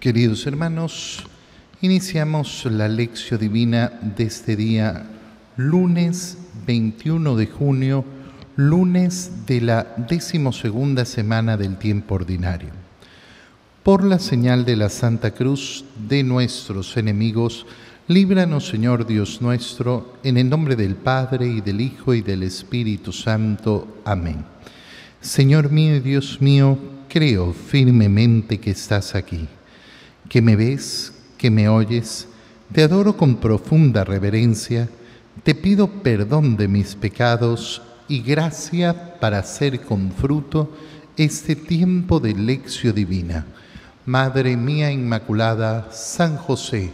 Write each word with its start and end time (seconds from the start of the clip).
queridos 0.00 0.46
hermanos, 0.46 1.22
iniciamos 1.82 2.64
la 2.64 2.88
lección 2.88 3.38
divina 3.38 3.92
de 4.16 4.24
este 4.24 4.56
día, 4.56 5.04
lunes 5.58 6.38
21 6.66 7.36
de 7.36 7.48
junio, 7.48 8.02
lunes 8.56 9.44
de 9.46 9.60
la 9.60 9.94
decimosegunda 10.08 11.04
semana 11.04 11.58
del 11.58 11.76
tiempo 11.76 12.14
ordinario. 12.14 12.70
Por 13.82 14.02
la 14.02 14.18
señal 14.18 14.64
de 14.64 14.76
la 14.76 14.88
Santa 14.88 15.32
Cruz 15.32 15.84
de 16.08 16.22
nuestros 16.22 16.96
enemigos, 16.96 17.66
líbranos 18.08 18.68
Señor 18.68 19.06
Dios 19.06 19.42
nuestro, 19.42 20.14
en 20.24 20.38
el 20.38 20.48
nombre 20.48 20.76
del 20.76 20.94
Padre 20.94 21.46
y 21.46 21.60
del 21.60 21.82
Hijo 21.82 22.14
y 22.14 22.22
del 22.22 22.42
Espíritu 22.42 23.12
Santo. 23.12 23.98
Amén. 24.06 24.46
Señor 25.20 25.70
mío 25.70 25.96
y 25.96 26.00
Dios 26.00 26.40
mío, 26.40 26.78
creo 27.16 27.54
firmemente 27.54 28.60
que 28.60 28.72
estás 28.72 29.14
aquí, 29.14 29.48
que 30.28 30.42
me 30.42 30.54
ves, 30.54 31.14
que 31.38 31.50
me 31.50 31.66
oyes, 31.66 32.28
te 32.74 32.82
adoro 32.82 33.16
con 33.16 33.36
profunda 33.36 34.04
reverencia, 34.04 34.86
te 35.42 35.54
pido 35.54 35.88
perdón 35.88 36.58
de 36.58 36.68
mis 36.68 36.94
pecados 36.94 37.80
y 38.06 38.20
gracia 38.20 39.18
para 39.18 39.38
hacer 39.38 39.80
con 39.80 40.12
fruto 40.12 40.70
este 41.16 41.56
tiempo 41.56 42.20
de 42.20 42.34
lección 42.34 42.94
divina. 42.94 43.46
Madre 44.04 44.54
mía 44.54 44.92
Inmaculada, 44.92 45.90
San 45.92 46.36
José, 46.36 46.90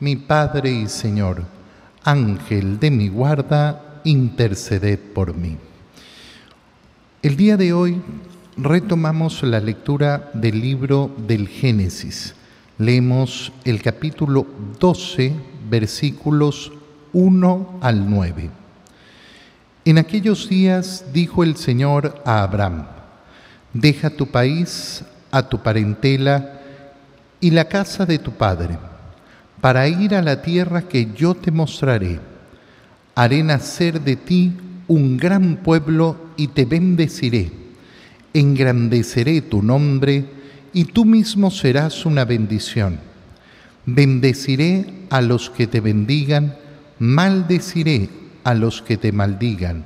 mi 0.00 0.16
Padre 0.16 0.70
y 0.70 0.86
Señor, 0.86 1.44
Ángel 2.04 2.78
de 2.78 2.90
mi 2.90 3.08
guarda, 3.08 4.02
interceded 4.04 4.98
por 4.98 5.34
mí. 5.34 5.56
El 7.22 7.36
día 7.36 7.56
de 7.56 7.72
hoy 7.72 8.02
retomamos 8.56 9.42
la 9.42 9.60
lectura 9.60 10.30
del 10.34 10.60
libro 10.60 11.10
del 11.16 11.48
Génesis. 11.48 12.34
Leemos 12.78 13.52
el 13.64 13.80
capítulo 13.82 14.46
12, 14.78 15.32
versículos 15.70 16.72
1 17.12 17.78
al 17.80 18.10
9. 18.10 18.50
En 19.84 19.98
aquellos 19.98 20.48
días 20.48 21.06
dijo 21.12 21.42
el 21.42 21.56
Señor 21.56 22.22
a 22.24 22.42
Abraham, 22.42 22.86
deja 23.72 24.10
tu 24.10 24.26
país, 24.26 25.04
a 25.30 25.48
tu 25.48 25.62
parentela 25.62 26.60
y 27.40 27.50
la 27.50 27.64
casa 27.68 28.04
de 28.04 28.18
tu 28.18 28.32
padre, 28.32 28.78
para 29.60 29.88
ir 29.88 30.14
a 30.14 30.22
la 30.22 30.42
tierra 30.42 30.82
que 30.82 31.08
yo 31.14 31.34
te 31.34 31.50
mostraré. 31.50 32.20
Haré 33.14 33.42
nacer 33.42 34.00
de 34.00 34.16
ti 34.16 34.52
un 34.88 35.16
gran 35.16 35.56
pueblo 35.56 36.16
y 36.36 36.48
te 36.48 36.64
bendeciré 36.64 37.61
engrandeceré 38.34 39.42
tu 39.42 39.62
nombre 39.62 40.24
y 40.72 40.84
tú 40.84 41.04
mismo 41.04 41.50
serás 41.50 42.06
una 42.06 42.24
bendición. 42.24 42.98
Bendeciré 43.84 44.86
a 45.10 45.20
los 45.20 45.50
que 45.50 45.66
te 45.66 45.80
bendigan, 45.80 46.56
maldeciré 46.98 48.08
a 48.44 48.54
los 48.54 48.82
que 48.82 48.96
te 48.96 49.12
maldigan. 49.12 49.84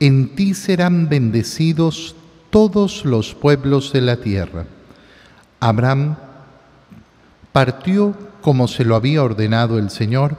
En 0.00 0.34
ti 0.34 0.54
serán 0.54 1.08
bendecidos 1.08 2.16
todos 2.50 3.04
los 3.04 3.34
pueblos 3.34 3.92
de 3.92 4.00
la 4.00 4.16
tierra. 4.16 4.66
Abraham 5.60 6.16
partió 7.52 8.16
como 8.40 8.66
se 8.66 8.84
lo 8.84 8.96
había 8.96 9.22
ordenado 9.22 9.78
el 9.78 9.90
Señor, 9.90 10.36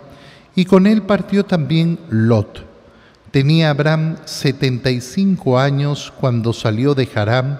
y 0.55 0.65
con 0.65 0.85
él 0.85 1.03
partió 1.03 1.45
también 1.45 1.97
Lot 2.09 2.72
Tenía 3.33 3.71
Abraham 3.71 4.17
75 4.25 5.57
años 5.57 6.13
cuando 6.19 6.53
salió 6.53 6.93
de 6.93 7.09
Haram. 7.15 7.57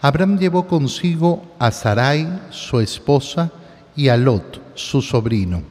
Abraham 0.00 0.40
llevó 0.40 0.66
consigo 0.66 1.54
a 1.60 1.70
Sarai, 1.70 2.26
su 2.50 2.80
esposa, 2.80 3.52
y 3.94 4.08
a 4.08 4.16
Lot, 4.16 4.60
su 4.74 5.02
sobrino, 5.02 5.62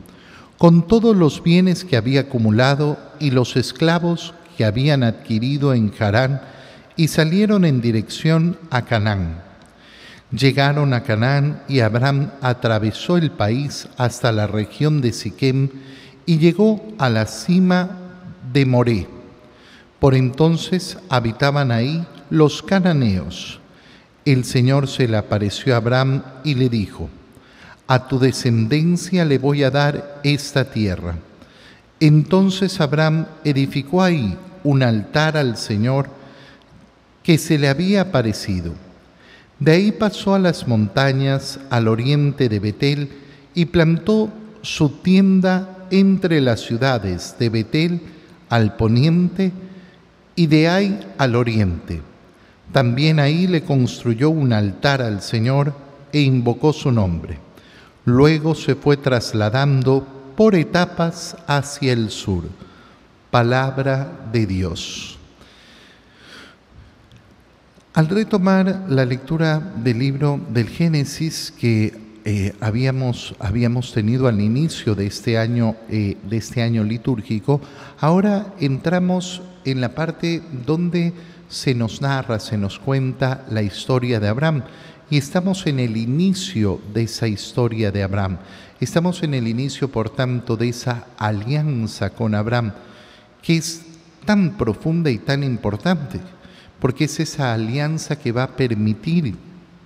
con 0.57 0.87
todos 0.87 1.13
los 1.13 1.43
bienes 1.43 1.83
que 1.83 1.97
había 1.97 2.21
acumulado 2.21 2.97
y 3.19 3.31
los 3.31 3.57
esclavos 3.57 4.33
que 4.55 4.63
habían 4.63 5.03
adquirido 5.03 5.73
en 5.73 5.93
Harán, 5.99 6.39
y 6.95 7.09
salieron 7.09 7.65
en 7.65 7.81
dirección 7.81 8.57
a 8.69 8.83
Canaán. 8.83 9.41
Llegaron 10.31 10.93
a 10.93 11.03
Canaán 11.03 11.63
y 11.67 11.81
Abraham 11.81 12.31
atravesó 12.39 13.17
el 13.17 13.29
país 13.31 13.89
hasta 13.97 14.31
la 14.31 14.47
región 14.47 15.01
de 15.01 15.11
Siquem 15.11 15.67
y 16.25 16.37
llegó 16.37 16.81
a 16.97 17.09
la 17.09 17.25
cima 17.25 17.89
de 18.53 18.65
Moré 18.65 19.12
por 20.03 20.15
entonces 20.15 20.97
habitaban 21.07 21.71
ahí 21.71 22.05
los 22.29 22.61
cananeos. 22.61 23.61
El 24.25 24.43
Señor 24.43 24.89
se 24.89 25.07
le 25.07 25.15
apareció 25.15 25.73
a 25.73 25.77
Abraham 25.77 26.23
y 26.43 26.55
le 26.55 26.67
dijo, 26.67 27.09
a 27.87 28.09
tu 28.09 28.19
descendencia 28.19 29.23
le 29.23 29.37
voy 29.37 29.63
a 29.63 29.71
dar 29.71 30.19
esta 30.25 30.65
tierra. 30.65 31.15
Entonces 32.01 32.81
Abraham 32.81 33.27
edificó 33.45 34.03
ahí 34.03 34.37
un 34.65 34.83
altar 34.83 35.37
al 35.37 35.55
Señor 35.55 36.09
que 37.23 37.37
se 37.37 37.57
le 37.57 37.69
había 37.69 38.01
aparecido. 38.01 38.73
De 39.57 39.71
ahí 39.71 39.93
pasó 39.93 40.35
a 40.35 40.39
las 40.39 40.67
montañas 40.67 41.61
al 41.69 41.87
oriente 41.87 42.49
de 42.49 42.59
Betel 42.59 43.09
y 43.55 43.67
plantó 43.67 44.29
su 44.63 44.89
tienda 44.89 45.87
entre 45.91 46.41
las 46.41 46.59
ciudades 46.59 47.37
de 47.39 47.47
Betel 47.47 48.01
al 48.49 48.75
poniente 48.75 49.53
y 50.35 50.47
de 50.47 50.67
ahí 50.67 50.99
al 51.17 51.35
oriente. 51.35 52.01
También 52.71 53.19
ahí 53.19 53.47
le 53.47 53.63
construyó 53.63 54.29
un 54.29 54.53
altar 54.53 55.01
al 55.01 55.21
Señor 55.21 55.73
e 56.11 56.21
invocó 56.21 56.73
su 56.73 56.91
nombre. 56.91 57.37
Luego 58.05 58.55
se 58.55 58.75
fue 58.75 58.97
trasladando 58.97 60.05
por 60.35 60.55
etapas 60.55 61.37
hacia 61.47 61.93
el 61.93 62.09
sur. 62.09 62.43
Palabra 63.29 64.27
de 64.31 64.45
Dios. 64.45 65.17
Al 67.93 68.09
retomar 68.09 68.85
la 68.89 69.05
lectura 69.05 69.59
del 69.59 69.99
libro 69.99 70.39
del 70.49 70.67
Génesis 70.67 71.53
que 71.55 71.95
eh, 72.25 72.55
habíamos, 72.59 73.35
habíamos 73.39 73.93
tenido 73.93 74.27
al 74.27 74.41
inicio 74.41 74.95
de 74.95 75.05
este 75.05 75.37
año, 75.37 75.75
eh, 75.89 76.17
de 76.27 76.37
este 76.37 76.63
año 76.63 76.83
litúrgico, 76.83 77.61
ahora 77.99 78.47
entramos 78.59 79.41
en 79.65 79.81
la 79.81 79.95
parte 79.95 80.41
donde 80.65 81.13
se 81.49 81.75
nos 81.75 82.01
narra, 82.01 82.39
se 82.39 82.57
nos 82.57 82.79
cuenta 82.79 83.45
la 83.49 83.61
historia 83.61 84.19
de 84.19 84.27
Abraham. 84.27 84.63
Y 85.09 85.17
estamos 85.17 85.67
en 85.67 85.79
el 85.79 85.97
inicio 85.97 86.81
de 86.93 87.03
esa 87.03 87.27
historia 87.27 87.91
de 87.91 88.03
Abraham. 88.03 88.37
Estamos 88.79 89.21
en 89.23 89.33
el 89.33 89.47
inicio, 89.47 89.89
por 89.89 90.09
tanto, 90.09 90.57
de 90.57 90.69
esa 90.69 91.07
alianza 91.17 92.09
con 92.09 92.33
Abraham, 92.35 92.73
que 93.41 93.57
es 93.57 93.81
tan 94.25 94.57
profunda 94.57 95.11
y 95.11 95.19
tan 95.19 95.43
importante, 95.43 96.19
porque 96.79 97.05
es 97.05 97.19
esa 97.19 97.53
alianza 97.53 98.17
que 98.17 98.31
va 98.31 98.43
a 98.43 98.55
permitir 98.55 99.35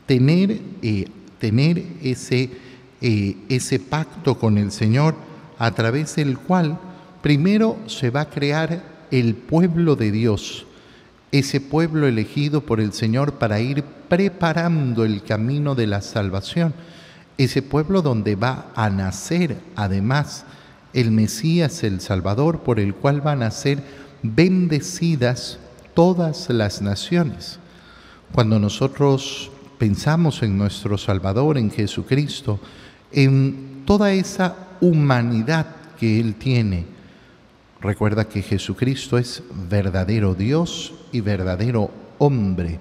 tener, 0.06 0.62
eh, 0.82 1.08
tener 1.40 1.84
ese, 2.02 2.50
eh, 3.02 3.38
ese 3.50 3.80
pacto 3.80 4.40
con 4.40 4.58
el 4.58 4.72
Señor, 4.72 5.16
a 5.60 5.72
través 5.72 6.16
del 6.16 6.38
cual 6.38 6.80
primero 7.22 7.78
se 7.88 8.10
va 8.10 8.22
a 8.22 8.30
crear 8.30 8.97
el 9.12 9.36
pueblo 9.36 9.96
de 9.96 10.12
Dios, 10.12 10.66
ese 11.32 11.62
pueblo 11.62 12.08
elegido 12.08 12.62
por 12.62 12.80
el 12.80 12.94
Señor 12.94 13.34
para 13.34 13.60
ir 13.60 13.84
preparando 14.08 15.04
el 15.04 15.24
camino 15.24 15.76
de 15.76 15.88
la 15.88 16.02
salvación, 16.02 16.74
ese 17.38 17.62
pueblo 17.62 18.02
donde 18.02 18.36
va 18.36 18.72
a 18.76 18.90
nacer 18.90 19.58
además 19.76 20.46
el 20.94 21.12
Mesías, 21.12 21.84
el 21.84 22.02
Salvador, 22.02 22.62
por 22.62 22.80
el 22.80 22.96
cual 22.96 23.22
van 23.22 23.44
a 23.44 23.52
ser 23.52 23.84
bendecidas 24.24 25.60
todas 25.94 26.50
las 26.50 26.82
naciones. 26.82 27.60
Cuando 28.32 28.60
nosotros 28.60 29.52
pensamos 29.78 30.42
en 30.44 30.58
nuestro 30.58 30.98
Salvador, 30.98 31.58
en 31.58 31.70
Jesucristo, 31.70 32.60
en 33.12 33.84
toda 33.86 34.12
esa 34.12 34.56
humanidad 34.82 35.68
que 36.00 36.20
Él 36.20 36.36
tiene, 36.36 36.97
Recuerda 37.82 38.28
que 38.28 38.42
Jesucristo 38.42 39.18
es 39.18 39.44
verdadero 39.70 40.34
Dios 40.34 40.94
y 41.12 41.22
verdadero 41.22 41.92
hombre. 42.18 42.80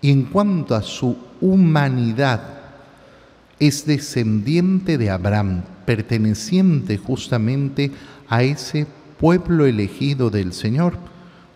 Y 0.00 0.10
en 0.10 0.24
cuanto 0.24 0.74
a 0.74 0.82
su 0.82 1.16
humanidad, 1.40 2.60
es 3.58 3.84
descendiente 3.84 4.96
de 4.96 5.10
Abraham, 5.10 5.62
perteneciente 5.84 6.96
justamente 6.96 7.92
a 8.28 8.42
ese 8.42 8.86
pueblo 9.18 9.66
elegido 9.66 10.30
del 10.30 10.54
Señor, 10.54 10.94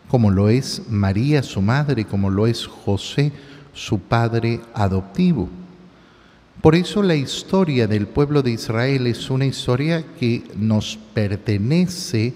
como 0.09 0.31
lo 0.31 0.51
es 0.51 0.83
María 0.91 1.43
su 1.43 1.63
madre, 1.63 2.05
como 2.05 2.29
lo 2.29 2.47
es 2.47 2.67
José 2.67 3.33
su 3.73 4.01
padre 4.01 4.61
adoptivo. 4.75 5.49
Por 6.61 6.75
eso 6.75 7.03
la 7.03 7.15
historia 7.15 7.87
del 7.87 8.07
pueblo 8.07 8.43
de 8.43 8.53
Israel 8.53 9.07
es 9.07 9.31
una 9.31 9.47
historia 9.47 10.05
que 10.19 10.45
nos 10.57 10.99
pertenece 11.15 12.35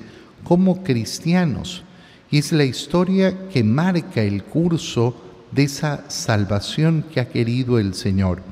como 0.48 0.82
cristianos. 0.82 1.84
Y 2.30 2.38
es 2.38 2.52
la 2.52 2.64
historia 2.64 3.48
que 3.50 3.62
marca 3.62 4.22
el 4.22 4.44
curso 4.44 5.14
de 5.52 5.64
esa 5.64 6.10
salvación 6.10 7.04
que 7.12 7.20
ha 7.20 7.28
querido 7.28 7.78
el 7.78 7.92
Señor. 7.92 8.42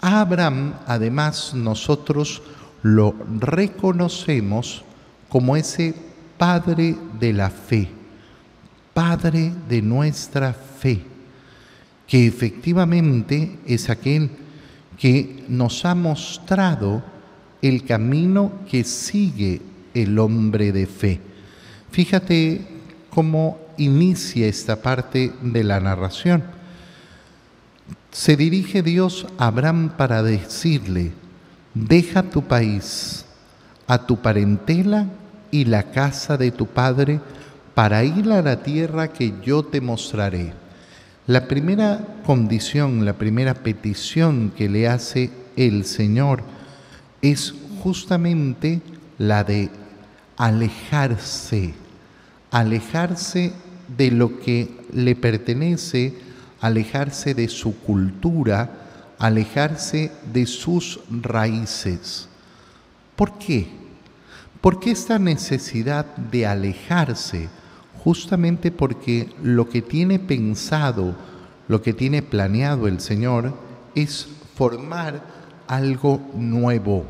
Abraham, 0.00 0.74
además, 0.84 1.54
nosotros 1.54 2.42
lo 2.82 3.14
reconocemos 3.38 4.84
como 5.28 5.56
ese 5.56 5.94
padre 6.36 6.96
de 7.20 7.32
la 7.32 7.50
fe, 7.50 7.88
padre 8.92 9.52
de 9.68 9.80
nuestra 9.80 10.52
fe, 10.52 11.04
que 12.08 12.26
efectivamente 12.26 13.60
es 13.64 13.88
aquel 13.88 14.28
que 14.98 15.44
nos 15.48 15.84
ha 15.84 15.94
mostrado 15.94 17.02
el 17.62 17.84
camino 17.84 18.52
que 18.68 18.82
sigue 18.82 19.71
el 19.94 20.18
hombre 20.18 20.72
de 20.72 20.86
fe. 20.86 21.20
Fíjate 21.90 22.62
cómo 23.10 23.58
inicia 23.76 24.46
esta 24.46 24.76
parte 24.76 25.32
de 25.42 25.64
la 25.64 25.80
narración. 25.80 26.42
Se 28.10 28.36
dirige 28.36 28.82
Dios 28.82 29.26
a 29.38 29.46
Abraham 29.46 29.90
para 29.96 30.22
decirle, 30.22 31.12
deja 31.74 32.22
tu 32.22 32.42
país, 32.42 33.24
a 33.86 34.06
tu 34.06 34.20
parentela 34.20 35.06
y 35.50 35.64
la 35.64 35.90
casa 35.90 36.36
de 36.36 36.50
tu 36.50 36.66
padre, 36.66 37.20
para 37.74 38.04
ir 38.04 38.30
a 38.30 38.42
la 38.42 38.62
tierra 38.62 39.08
que 39.08 39.32
yo 39.44 39.62
te 39.62 39.80
mostraré. 39.80 40.52
La 41.26 41.48
primera 41.48 42.20
condición, 42.26 43.04
la 43.04 43.14
primera 43.14 43.54
petición 43.54 44.52
que 44.56 44.68
le 44.68 44.88
hace 44.88 45.30
el 45.56 45.84
Señor 45.84 46.42
es 47.22 47.54
justamente 47.82 48.82
la 49.18 49.44
de 49.44 49.70
alejarse, 50.42 51.72
alejarse 52.50 53.52
de 53.96 54.10
lo 54.10 54.40
que 54.40 54.76
le 54.92 55.14
pertenece, 55.14 56.14
alejarse 56.60 57.32
de 57.32 57.46
su 57.46 57.78
cultura, 57.78 59.14
alejarse 59.20 60.10
de 60.32 60.46
sus 60.46 60.98
raíces. 61.08 62.28
¿Por 63.14 63.38
qué? 63.38 63.68
¿Por 64.60 64.80
qué 64.80 64.90
esta 64.90 65.20
necesidad 65.20 66.06
de 66.16 66.44
alejarse? 66.44 67.48
Justamente 68.02 68.72
porque 68.72 69.32
lo 69.44 69.68
que 69.68 69.80
tiene 69.80 70.18
pensado, 70.18 71.14
lo 71.68 71.82
que 71.82 71.92
tiene 71.92 72.20
planeado 72.20 72.88
el 72.88 72.98
Señor 72.98 73.56
es 73.94 74.26
formar 74.56 75.22
algo 75.68 76.20
nuevo. 76.34 77.06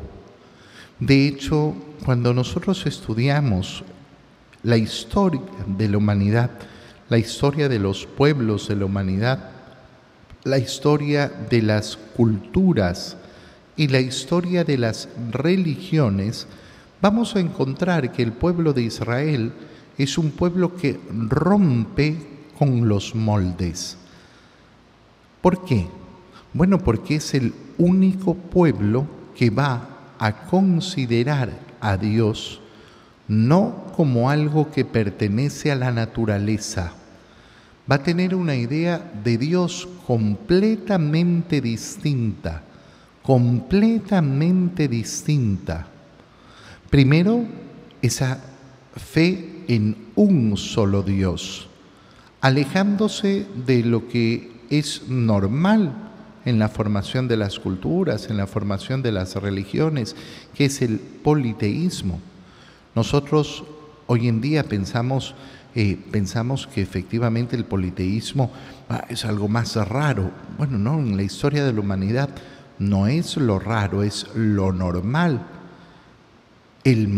De 0.99 1.27
hecho, 1.27 1.73
cuando 2.03 2.33
nosotros 2.33 2.85
estudiamos 2.85 3.83
la 4.61 4.77
historia 4.77 5.41
de 5.65 5.87
la 5.87 5.97
humanidad, 5.97 6.51
la 7.09 7.17
historia 7.17 7.69
de 7.69 7.79
los 7.79 8.05
pueblos 8.05 8.67
de 8.67 8.75
la 8.75 8.85
humanidad, 8.85 9.51
la 10.43 10.57
historia 10.57 11.29
de 11.29 11.61
las 11.61 11.97
culturas 12.15 13.15
y 13.77 13.87
la 13.87 14.01
historia 14.01 14.63
de 14.65 14.77
las 14.77 15.07
religiones, 15.31 16.47
vamos 17.01 17.35
a 17.35 17.39
encontrar 17.39 18.11
que 18.11 18.23
el 18.23 18.33
pueblo 18.33 18.73
de 18.73 18.83
Israel 18.83 19.53
es 19.97 20.17
un 20.17 20.31
pueblo 20.31 20.75
que 20.75 20.99
rompe 21.29 22.17
con 22.57 22.87
los 22.89 23.15
moldes. 23.15 23.97
¿Por 25.41 25.63
qué? 25.63 25.87
Bueno, 26.53 26.79
porque 26.79 27.15
es 27.15 27.33
el 27.33 27.53
único 27.77 28.35
pueblo 28.35 29.07
que 29.35 29.49
va 29.49 29.87
a 30.19 30.45
considerar 30.45 31.72
a 31.83 31.97
Dios 31.97 32.61
no 33.27 33.91
como 33.95 34.29
algo 34.29 34.71
que 34.71 34.85
pertenece 34.85 35.71
a 35.71 35.75
la 35.75 35.91
naturaleza. 35.91 36.93
Va 37.89 37.95
a 37.95 38.03
tener 38.03 38.33
una 38.33 38.55
idea 38.55 39.11
de 39.23 39.37
Dios 39.37 39.87
completamente 40.07 41.61
distinta, 41.61 42.63
completamente 43.21 44.87
distinta. 44.87 45.87
Primero, 46.89 47.45
esa 48.01 48.39
fe 48.95 49.63
en 49.67 49.97
un 50.15 50.55
solo 50.57 51.03
Dios, 51.03 51.67
alejándose 52.41 53.45
de 53.65 53.83
lo 53.83 54.07
que 54.07 54.51
es 54.69 55.07
normal 55.09 56.12
en 56.45 56.59
la 56.59 56.69
formación 56.69 57.27
de 57.27 57.37
las 57.37 57.59
culturas, 57.59 58.29
en 58.29 58.37
la 58.37 58.47
formación 58.47 59.01
de 59.01 59.11
las 59.11 59.35
religiones, 59.35 60.15
que 60.55 60.65
es 60.65 60.81
el 60.81 60.99
politeísmo. 60.99 62.19
Nosotros 62.95 63.63
hoy 64.07 64.27
en 64.27 64.41
día 64.41 64.63
pensamos, 64.63 65.35
eh, 65.75 65.97
pensamos 66.11 66.67
que 66.67 66.81
efectivamente 66.81 67.55
el 67.55 67.65
politeísmo 67.65 68.51
ah, 68.89 69.05
es 69.09 69.25
algo 69.25 69.47
más 69.47 69.75
raro. 69.75 70.31
Bueno, 70.57 70.77
no, 70.77 70.99
en 70.99 71.17
la 71.17 71.23
historia 71.23 71.63
de 71.63 71.73
la 71.73 71.79
humanidad 71.79 72.29
no 72.79 73.07
es 73.07 73.37
lo 73.37 73.59
raro, 73.59 74.03
es 74.03 74.27
lo 74.35 74.71
normal. 74.73 75.47
El, 76.83 77.09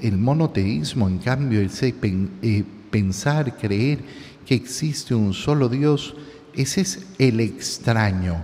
el 0.00 0.18
monoteísmo, 0.18 1.08
en 1.08 1.18
cambio, 1.18 1.60
ese 1.60 1.94
eh, 2.42 2.64
pensar, 2.90 3.56
creer 3.58 3.98
que 4.46 4.54
existe 4.54 5.14
un 5.14 5.34
solo 5.34 5.68
Dios, 5.68 6.16
ese 6.58 6.80
es 6.80 7.06
el 7.18 7.38
extraño, 7.38 8.42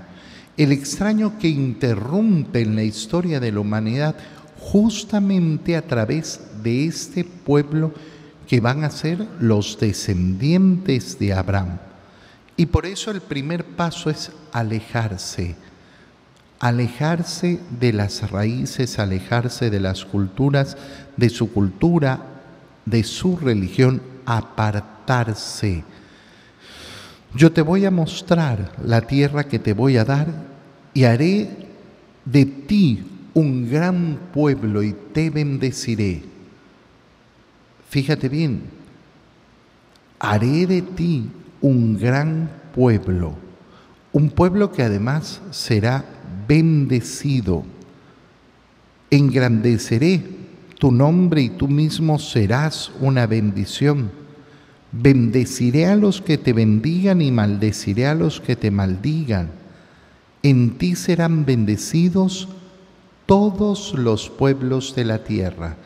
el 0.57 0.71
extraño 0.71 1.37
que 1.37 1.49
interrumpe 1.49 2.61
en 2.61 2.77
la 2.77 2.85
historia 2.85 3.41
de 3.41 3.51
la 3.51 3.59
humanidad 3.59 4.15
justamente 4.61 5.77
a 5.77 5.83
través 5.83 6.41
de 6.63 6.87
este 6.87 7.25
pueblo 7.25 7.93
que 8.47 8.61
van 8.61 8.85
a 8.85 8.91
ser 8.91 9.27
los 9.41 9.81
descendientes 9.81 11.19
de 11.19 11.33
Abraham. 11.33 11.79
Y 12.57 12.67
por 12.67 12.87
eso 12.87 13.11
el 13.11 13.21
primer 13.21 13.65
paso 13.65 14.11
es 14.11 14.31
alejarse, 14.53 15.57
alejarse 16.61 17.59
de 17.81 17.93
las 17.93 18.31
raíces, 18.31 19.01
alejarse 19.01 19.71
de 19.71 19.81
las 19.81 20.05
culturas, 20.05 20.77
de 21.17 21.31
su 21.31 21.53
cultura, 21.53 22.27
de 22.87 23.03
su 23.03 23.37
religión, 23.37 24.01
apartarse 24.25 25.83
yo 27.35 27.53
te 27.53 27.63
voy 27.63 27.85
a 27.85 27.91
mostrar 27.91 28.73
la 28.85 29.01
tierra 29.01 29.45
que 29.45 29.59
te 29.59 29.73
voy 29.73 29.97
a 29.97 30.05
dar 30.05 30.29
y 30.93 31.05
haré 31.05 31.51
de 32.25 32.45
ti 32.47 33.03
un 33.35 33.69
gran 33.69 34.19
pueblo 34.33 34.83
y 34.83 34.95
te 35.13 35.31
bendeciré. 35.31 36.23
Fíjate 37.89 38.29
bien, 38.29 38.63
haré 40.21 40.67
de 40.67 40.83
ti 40.83 41.29
un 41.61 41.99
gran 41.99 42.51
pueblo, 42.75 43.35
un 44.13 44.31
pueblo 44.31 44.71
que 44.71 44.83
además 44.83 45.43
será 45.51 46.05
bendecido. 46.47 47.65
Engrandeceré 49.11 50.23
tu 50.79 50.93
nombre 50.93 51.43
y 51.43 51.51
tú 51.51 51.67
mismo 51.67 52.19
serás 52.19 52.93
una 53.01 53.27
bendición 53.27 54.24
Bendeciré 54.97 55.87
a 55.87 55.97
los 55.97 56.23
que 56.23 56.39
te 56.39 56.53
bendigan 56.53 57.21
y 57.21 57.33
maldeciré 57.33 58.07
a 58.07 58.15
los 58.15 58.41
que 58.41 58.55
te 58.55 58.71
maldigan. 58.71 59.51
En 60.45 60.79
ti 60.79 60.95
serán 60.95 61.45
bendecidos 61.45 62.49
todos 63.27 63.95
los 63.95 64.31
pueblos 64.31 64.95
de 64.95 65.05
la 65.05 65.25
tierra. 65.25 65.77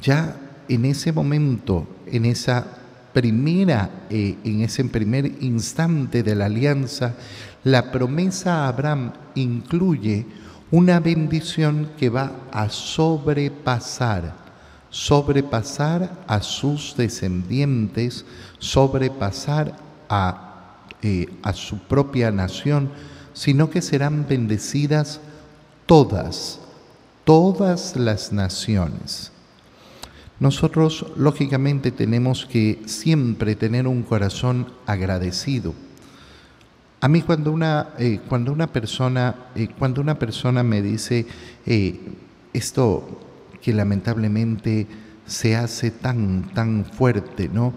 Ya 0.00 0.36
en 0.68 0.84
ese 0.84 1.10
momento, 1.10 1.88
en 2.06 2.26
esa 2.26 2.64
primera, 3.12 4.06
eh, 4.08 4.36
en 4.44 4.60
ese 4.60 4.84
primer 4.84 5.42
instante 5.42 6.22
de 6.22 6.36
la 6.36 6.46
alianza, 6.46 7.16
la 7.64 7.90
promesa 7.90 8.64
a 8.64 8.68
Abraham 8.68 9.14
incluye 9.34 10.26
una 10.70 11.00
bendición 11.00 11.90
que 11.98 12.08
va 12.08 12.30
a 12.52 12.68
sobrepasar 12.68 14.47
sobrepasar 14.90 16.24
a 16.26 16.40
sus 16.40 16.96
descendientes, 16.96 18.24
sobrepasar 18.58 19.76
a, 20.08 20.76
eh, 21.02 21.26
a 21.42 21.52
su 21.52 21.78
propia 21.78 22.30
nación, 22.30 22.90
sino 23.34 23.70
que 23.70 23.82
serán 23.82 24.26
bendecidas 24.28 25.20
todas, 25.86 26.60
todas 27.24 27.96
las 27.96 28.32
naciones. 28.32 29.32
Nosotros, 30.40 31.04
lógicamente, 31.16 31.90
tenemos 31.90 32.46
que 32.46 32.82
siempre 32.86 33.56
tener 33.56 33.86
un 33.86 34.02
corazón 34.02 34.72
agradecido. 34.86 35.74
A 37.00 37.08
mí 37.08 37.22
cuando 37.22 37.52
una, 37.52 37.90
eh, 37.98 38.20
cuando 38.28 38.52
una, 38.52 38.68
persona, 38.68 39.34
eh, 39.54 39.68
cuando 39.78 40.00
una 40.00 40.18
persona 40.18 40.62
me 40.62 40.82
dice, 40.82 41.26
esto 42.52 43.27
que 43.62 43.72
lamentablemente 43.72 44.86
se 45.26 45.56
hace 45.56 45.90
tan, 45.90 46.50
tan 46.54 46.84
fuerte, 46.84 47.48
¿no? 47.48 47.72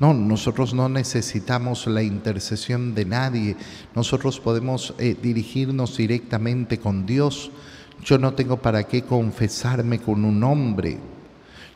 No, 0.00 0.14
nosotros 0.14 0.74
no 0.74 0.88
necesitamos 0.88 1.86
la 1.86 2.02
intercesión 2.02 2.94
de 2.94 3.04
nadie, 3.04 3.56
nosotros 3.94 4.40
podemos 4.40 4.94
eh, 4.98 5.16
dirigirnos 5.20 5.96
directamente 5.96 6.78
con 6.78 7.06
Dios. 7.06 7.50
Yo 8.04 8.18
no 8.18 8.34
tengo 8.34 8.56
para 8.56 8.84
qué 8.84 9.02
confesarme 9.02 10.00
con 10.00 10.24
un 10.24 10.42
hombre, 10.42 10.98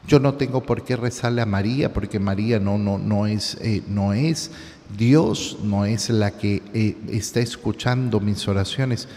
yo 0.09 0.21
no 0.21 0.35
tengo 0.35 0.63
por 0.63 0.85
qué 0.85 0.97
rezarle 0.97 1.43
a 1.43 1.47
María, 1.47 1.93
porque 1.93 2.21
María 2.21 2.61
no, 2.61 2.79
no, 2.79 2.97
no, 2.97 3.27
es, 3.27 3.57
eh, 3.61 3.83
no 3.89 4.13
es 4.13 4.53
Dios, 4.97 5.59
no 5.63 5.85
es 5.85 6.11
la 6.11 6.39
que 6.39 6.63
eh, 6.73 6.97
está 7.11 7.41
escuchando 7.41 8.21
mis 8.21 8.47
oraciones. 8.47 9.09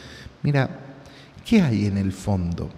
Mira, 0.41 0.79
¿qué 1.45 1.61
hay 1.61 1.85
en 1.85 1.97
el 1.97 2.11
fondo? 2.11 2.69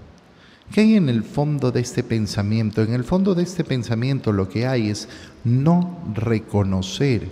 ¿Qué 0.71 0.81
hay 0.81 0.95
en 0.95 1.09
el 1.09 1.23
fondo 1.23 1.71
de 1.71 1.81
este 1.81 2.01
pensamiento? 2.01 2.81
En 2.81 2.93
el 2.93 3.03
fondo 3.03 3.35
de 3.35 3.43
este 3.43 3.65
pensamiento 3.65 4.31
lo 4.31 4.47
que 4.47 4.67
hay 4.67 4.89
es 4.89 5.09
no 5.43 5.99
reconocer 6.13 7.29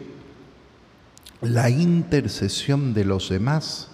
la 1.42 1.70
intercesión 1.70 2.94
de 2.94 3.06
los 3.06 3.30
demás, 3.30 3.88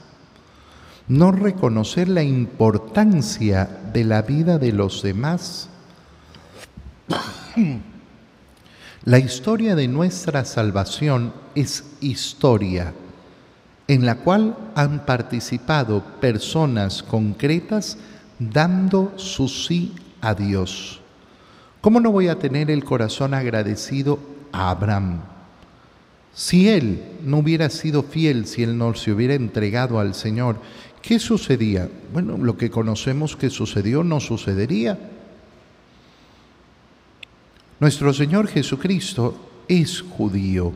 no 1.08 1.32
reconocer 1.32 2.10
la 2.10 2.24
importancia 2.24 3.70
de 3.94 4.04
la 4.04 4.24
vida 4.24 4.58
de 4.58 4.72
los 4.72 5.04
demás. 5.04 5.70
La 9.04 9.20
historia 9.20 9.76
de 9.76 9.88
nuestra 9.88 10.46
salvación 10.46 11.32
es 11.54 11.84
historia 12.02 12.92
en 13.88 14.04
la 14.04 14.16
cual 14.16 14.58
han 14.74 15.06
participado 15.06 16.04
personas 16.20 17.04
concretas 17.04 18.00
dando 18.40 19.14
su 19.18 19.48
sí 19.48 19.94
a 20.22 20.34
Dios. 20.34 21.02
¿Cómo 21.82 22.00
no 22.00 22.12
voy 22.12 22.28
a 22.28 22.40
tener 22.40 22.72
el 22.72 22.84
corazón 22.84 23.34
agradecido 23.34 24.20
a 24.52 24.72
Abraham? 24.72 25.22
Si 26.34 26.68
él 26.68 27.02
no 27.24 27.38
hubiera 27.38 27.70
sido 27.70 28.04
fiel, 28.04 28.46
si 28.46 28.64
él 28.64 28.78
no 28.78 28.94
se 28.96 29.12
hubiera 29.12 29.36
entregado 29.36 30.00
al 30.00 30.16
Señor, 30.16 30.60
¿qué 31.02 31.20
sucedía? 31.20 31.90
Bueno, 32.12 32.38
lo 32.38 32.58
que 32.58 32.70
conocemos 32.70 33.36
que 33.36 33.50
sucedió 33.50 34.04
no 34.04 34.20
sucedería. 34.20 34.98
Nuestro 37.80 38.14
Señor 38.14 38.48
Jesucristo 38.48 39.64
es 39.68 40.02
judío, 40.02 40.74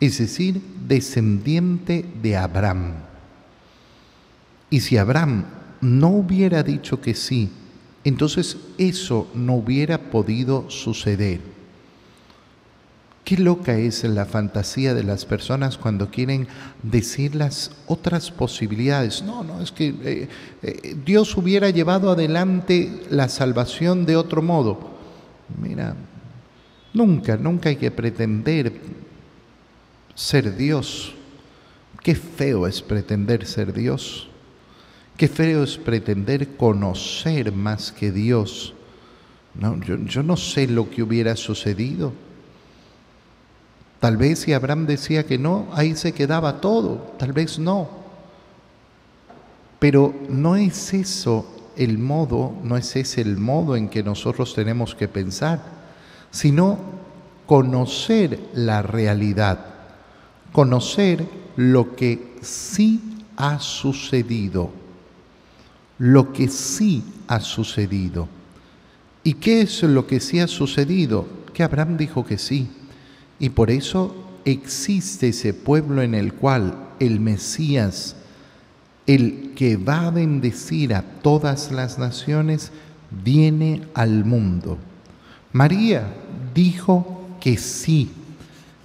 es 0.00 0.18
decir, 0.18 0.60
descendiente 0.88 2.04
de 2.22 2.36
Abraham. 2.36 2.94
Y 4.70 4.80
si 4.80 4.96
Abraham 4.96 5.44
no 5.80 6.08
hubiera 6.08 6.62
dicho 6.62 7.00
que 7.00 7.14
sí, 7.14 7.50
entonces 8.04 8.56
eso 8.78 9.28
no 9.34 9.54
hubiera 9.54 9.98
podido 9.98 10.70
suceder. 10.70 11.40
Qué 13.24 13.36
loca 13.36 13.76
es 13.76 14.02
la 14.04 14.24
fantasía 14.24 14.94
de 14.94 15.04
las 15.04 15.24
personas 15.24 15.76
cuando 15.76 16.10
quieren 16.10 16.48
decir 16.82 17.34
las 17.34 17.70
otras 17.86 18.30
posibilidades. 18.30 19.22
No, 19.22 19.44
no, 19.44 19.60
es 19.60 19.70
que 19.70 19.88
eh, 20.02 20.28
eh, 20.62 20.96
Dios 21.04 21.36
hubiera 21.36 21.70
llevado 21.70 22.10
adelante 22.10 23.02
la 23.10 23.28
salvación 23.28 24.06
de 24.06 24.16
otro 24.16 24.42
modo. 24.42 24.80
Mira, 25.62 25.94
nunca, 26.92 27.36
nunca 27.36 27.68
hay 27.68 27.76
que 27.76 27.90
pretender 27.90 28.72
ser 30.14 30.56
Dios. 30.56 31.14
Qué 32.02 32.14
feo 32.14 32.66
es 32.66 32.80
pretender 32.80 33.46
ser 33.46 33.72
Dios. 33.72 34.29
Qué 35.20 35.28
feo 35.28 35.64
es 35.64 35.76
pretender 35.76 36.56
conocer 36.56 37.52
más 37.52 37.92
que 37.92 38.10
Dios. 38.10 38.72
No, 39.54 39.78
yo, 39.78 40.22
no 40.22 40.34
sé 40.38 40.66
lo 40.66 40.88
que 40.88 41.02
hubiera 41.02 41.36
sucedido. 41.36 42.14
Tal 43.98 44.16
vez 44.16 44.38
si 44.38 44.54
Abraham 44.54 44.86
decía 44.86 45.26
que 45.26 45.36
no, 45.36 45.68
ahí 45.74 45.94
se 45.94 46.14
quedaba 46.14 46.62
todo. 46.62 47.12
Tal 47.18 47.34
vez 47.34 47.58
no. 47.58 47.90
Pero 49.78 50.14
no 50.30 50.56
es 50.56 50.94
eso 50.94 51.70
el 51.76 51.98
modo, 51.98 52.54
no 52.64 52.78
es 52.78 52.96
ese 52.96 53.20
el 53.20 53.36
modo 53.36 53.76
en 53.76 53.90
que 53.90 54.02
nosotros 54.02 54.54
tenemos 54.54 54.94
que 54.94 55.06
pensar, 55.06 55.60
sino 56.30 56.78
conocer 57.44 58.40
la 58.54 58.80
realidad, 58.80 59.66
conocer 60.50 61.26
lo 61.56 61.94
que 61.94 62.38
sí 62.40 63.20
ha 63.36 63.60
sucedido 63.60 64.79
lo 66.00 66.32
que 66.32 66.48
sí 66.48 67.04
ha 67.28 67.40
sucedido. 67.40 68.26
¿Y 69.22 69.34
qué 69.34 69.60
es 69.60 69.82
lo 69.82 70.06
que 70.06 70.18
sí 70.18 70.40
ha 70.40 70.48
sucedido? 70.48 71.28
Que 71.52 71.62
Abraham 71.62 71.98
dijo 71.98 72.24
que 72.24 72.38
sí. 72.38 72.70
Y 73.38 73.50
por 73.50 73.70
eso 73.70 74.16
existe 74.46 75.28
ese 75.28 75.52
pueblo 75.52 76.00
en 76.00 76.14
el 76.14 76.32
cual 76.32 76.88
el 77.00 77.20
Mesías, 77.20 78.16
el 79.06 79.52
que 79.54 79.76
va 79.76 80.06
a 80.06 80.10
bendecir 80.10 80.94
a 80.94 81.02
todas 81.02 81.70
las 81.70 81.98
naciones, 81.98 82.72
viene 83.22 83.82
al 83.92 84.24
mundo. 84.24 84.78
María 85.52 86.14
dijo 86.54 87.26
que 87.42 87.58
sí. 87.58 88.10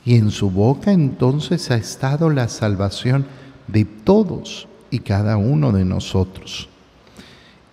Y 0.03 0.15
en 0.15 0.31
su 0.31 0.51
boca 0.51 0.91
entonces 0.91 1.71
ha 1.71 1.77
estado 1.77 2.29
la 2.29 2.49
salvación 2.49 3.25
de 3.69 3.85
todos 3.85 4.67
y 4.91 4.99
cada 4.99 5.37
uno 5.37 5.71
de 5.71 5.85
nosotros. 5.85 6.67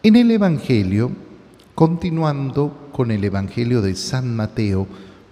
En 0.05 0.17
el 0.17 0.33
Evangelio, 0.33 1.13
continuando 1.77 2.89
con 2.91 3.13
el 3.13 3.23
Evangelio 3.23 3.81
de 3.83 3.95
San 3.95 4.35
Mateo, 4.35 4.89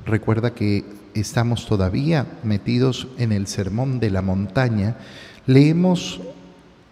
recuerda 0.06 0.54
que 0.54 0.84
estamos 1.12 1.66
todavía 1.66 2.38
metidos 2.44 3.08
en 3.18 3.32
el 3.32 3.48
Sermón 3.48 3.98
de 3.98 4.10
la 4.10 4.22
Montaña, 4.22 4.96
leemos 5.46 6.20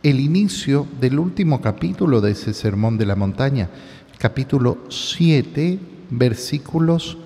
el 0.02 0.18
inicio 0.18 0.88
del 1.00 1.20
último 1.20 1.60
capítulo 1.60 2.20
de 2.20 2.32
ese 2.32 2.52
Sermón 2.52 2.98
de 2.98 3.06
la 3.06 3.14
Montaña, 3.14 3.70
capítulo 4.18 4.78
7, 4.88 5.78
versículos 6.10 7.16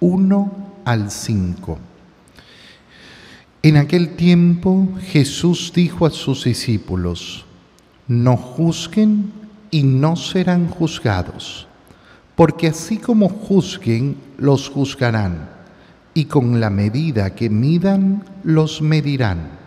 1 0.00 0.72
al 0.86 1.10
5. 1.10 1.78
En 3.62 3.76
aquel 3.76 4.16
tiempo 4.16 4.88
Jesús 5.02 5.70
dijo 5.74 6.06
a 6.06 6.10
sus 6.10 6.44
discípulos, 6.44 7.44
no 8.06 8.38
juzguen 8.38 9.47
y 9.70 9.82
no 9.82 10.16
serán 10.16 10.68
juzgados, 10.68 11.66
porque 12.34 12.68
así 12.68 12.98
como 12.98 13.28
juzguen, 13.28 14.16
los 14.38 14.68
juzgarán, 14.68 15.48
y 16.14 16.24
con 16.24 16.60
la 16.60 16.70
medida 16.70 17.34
que 17.34 17.50
midan, 17.50 18.24
los 18.42 18.82
medirán. 18.82 19.58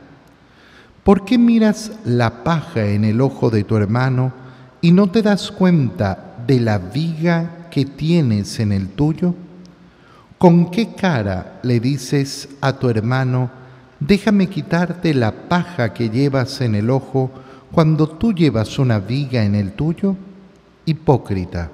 ¿Por 1.03 1.25
qué 1.25 1.37
miras 1.37 1.91
la 2.05 2.43
paja 2.43 2.85
en 2.85 3.05
el 3.05 3.21
ojo 3.21 3.49
de 3.49 3.63
tu 3.63 3.75
hermano 3.75 4.33
y 4.81 4.91
no 4.91 5.09
te 5.09 5.21
das 5.21 5.51
cuenta 5.51 6.35
de 6.45 6.59
la 6.59 6.77
viga 6.77 7.67
que 7.71 7.85
tienes 7.85 8.59
en 8.59 8.71
el 8.71 8.89
tuyo? 8.89 9.33
¿Con 10.37 10.69
qué 10.71 10.93
cara 10.93 11.59
le 11.63 11.79
dices 11.79 12.49
a 12.61 12.73
tu 12.73 12.89
hermano, 12.89 13.49
déjame 13.99 14.47
quitarte 14.47 15.13
la 15.13 15.31
paja 15.31 15.93
que 15.93 16.09
llevas 16.09 16.61
en 16.61 16.75
el 16.75 16.89
ojo, 16.89 17.31
cuando 17.71 18.07
tú 18.07 18.33
llevas 18.33 18.77
una 18.79 18.99
viga 18.99 19.43
en 19.43 19.55
el 19.55 19.73
tuyo? 19.73 20.15
Hipócrita, 20.85 21.69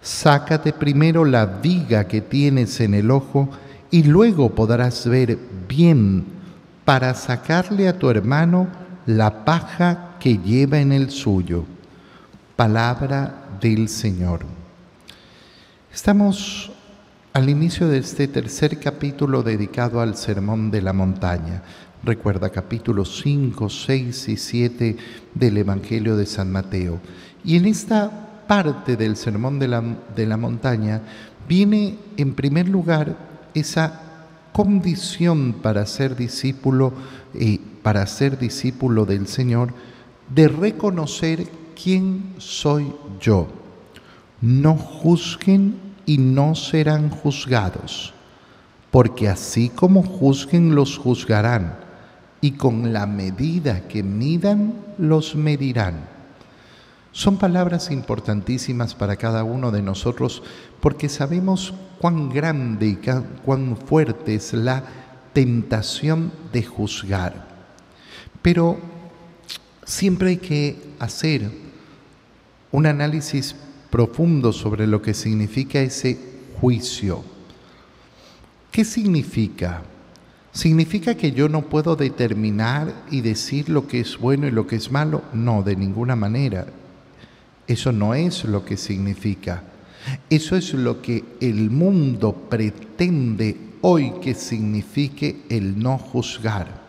sácate 0.00 0.72
primero 0.72 1.24
la 1.24 1.46
viga 1.46 2.06
que 2.06 2.20
tienes 2.20 2.80
en 2.80 2.94
el 2.94 3.10
ojo 3.10 3.48
y 3.90 4.04
luego 4.04 4.50
podrás 4.50 5.06
ver 5.06 5.38
bien 5.68 6.24
para 6.84 7.14
sacarle 7.14 7.88
a 7.88 7.98
tu 7.98 8.10
hermano 8.10 8.68
la 9.06 9.44
paja 9.44 10.16
que 10.18 10.38
lleva 10.38 10.78
en 10.80 10.92
el 10.92 11.10
suyo. 11.10 11.64
Palabra 12.56 13.34
del 13.60 13.88
Señor. 13.88 14.40
Estamos 15.92 16.71
al 17.32 17.48
inicio 17.48 17.88
de 17.88 17.98
este 17.98 18.28
tercer 18.28 18.78
capítulo 18.78 19.42
dedicado 19.42 20.00
al 20.02 20.16
Sermón 20.16 20.70
de 20.70 20.82
la 20.82 20.92
Montaña. 20.92 21.62
Recuerda 22.04 22.50
capítulos 22.50 23.22
5, 23.22 23.70
6 23.70 24.28
y 24.28 24.36
7 24.36 24.96
del 25.32 25.56
Evangelio 25.56 26.16
de 26.16 26.26
San 26.26 26.52
Mateo. 26.52 27.00
Y 27.42 27.56
en 27.56 27.64
esta 27.64 28.44
parte 28.46 28.96
del 28.96 29.16
Sermón 29.16 29.58
de 29.58 29.68
la, 29.68 29.82
de 30.14 30.26
la 30.26 30.36
Montaña 30.36 31.00
viene 31.48 31.96
en 32.18 32.34
primer 32.34 32.68
lugar 32.68 33.16
esa 33.54 34.00
condición 34.52 35.54
para 35.62 35.86
ser 35.86 36.16
discípulo 36.16 36.92
y 37.32 37.58
para 37.82 38.06
ser 38.06 38.38
discípulo 38.38 39.06
del 39.06 39.26
Señor 39.26 39.72
de 40.34 40.48
reconocer 40.48 41.46
quién 41.82 42.34
soy 42.36 42.92
yo. 43.20 43.48
No 44.42 44.76
juzguen 44.76 45.91
y 46.06 46.18
no 46.18 46.54
serán 46.54 47.10
juzgados, 47.10 48.12
porque 48.90 49.28
así 49.28 49.68
como 49.68 50.02
juzguen 50.02 50.74
los 50.74 50.98
juzgarán 50.98 51.76
y 52.40 52.52
con 52.52 52.92
la 52.92 53.06
medida 53.06 53.86
que 53.88 54.02
midan, 54.02 54.74
los 54.98 55.36
medirán. 55.36 56.10
Son 57.12 57.36
palabras 57.36 57.90
importantísimas 57.90 58.94
para 58.94 59.16
cada 59.16 59.44
uno 59.44 59.70
de 59.70 59.82
nosotros 59.82 60.42
porque 60.80 61.08
sabemos 61.08 61.74
cuán 62.00 62.30
grande 62.30 62.86
y 62.86 62.98
cuán 63.44 63.76
fuerte 63.76 64.34
es 64.34 64.54
la 64.54 64.82
tentación 65.32 66.32
de 66.52 66.62
juzgar. 66.62 67.46
Pero 68.40 68.78
siempre 69.84 70.30
hay 70.30 70.36
que 70.38 70.94
hacer 70.98 71.50
un 72.72 72.86
análisis 72.86 73.54
profundo 73.92 74.54
sobre 74.54 74.86
lo 74.86 75.02
que 75.02 75.12
significa 75.12 75.78
ese 75.78 76.18
juicio. 76.58 77.22
¿Qué 78.70 78.86
significa? 78.86 79.82
¿Significa 80.50 81.14
que 81.14 81.32
yo 81.32 81.50
no 81.50 81.60
puedo 81.60 81.94
determinar 81.94 83.04
y 83.10 83.20
decir 83.20 83.68
lo 83.68 83.86
que 83.86 84.00
es 84.00 84.18
bueno 84.18 84.48
y 84.48 84.50
lo 84.50 84.66
que 84.66 84.76
es 84.76 84.90
malo? 84.90 85.22
No, 85.34 85.62
de 85.62 85.76
ninguna 85.76 86.16
manera. 86.16 86.66
Eso 87.66 87.92
no 87.92 88.14
es 88.14 88.44
lo 88.46 88.64
que 88.64 88.78
significa. 88.78 89.62
Eso 90.30 90.56
es 90.56 90.72
lo 90.72 91.02
que 91.02 91.22
el 91.42 91.68
mundo 91.68 92.32
pretende 92.48 93.56
hoy 93.82 94.14
que 94.22 94.32
signifique 94.34 95.42
el 95.50 95.78
no 95.78 95.98
juzgar. 95.98 96.80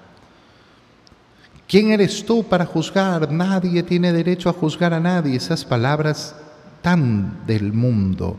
¿Quién 1.68 1.92
eres 1.92 2.26
tú 2.26 2.46
para 2.46 2.66
juzgar? 2.66 3.30
Nadie 3.30 3.84
tiene 3.84 4.14
derecho 4.14 4.50
a 4.50 4.54
juzgar 4.54 4.94
a 4.94 5.02
nadie. 5.02 5.36
Esas 5.36 5.66
palabras 5.66 6.36
tan 6.84 7.48
del 7.48 7.74
mundo. 7.74 8.38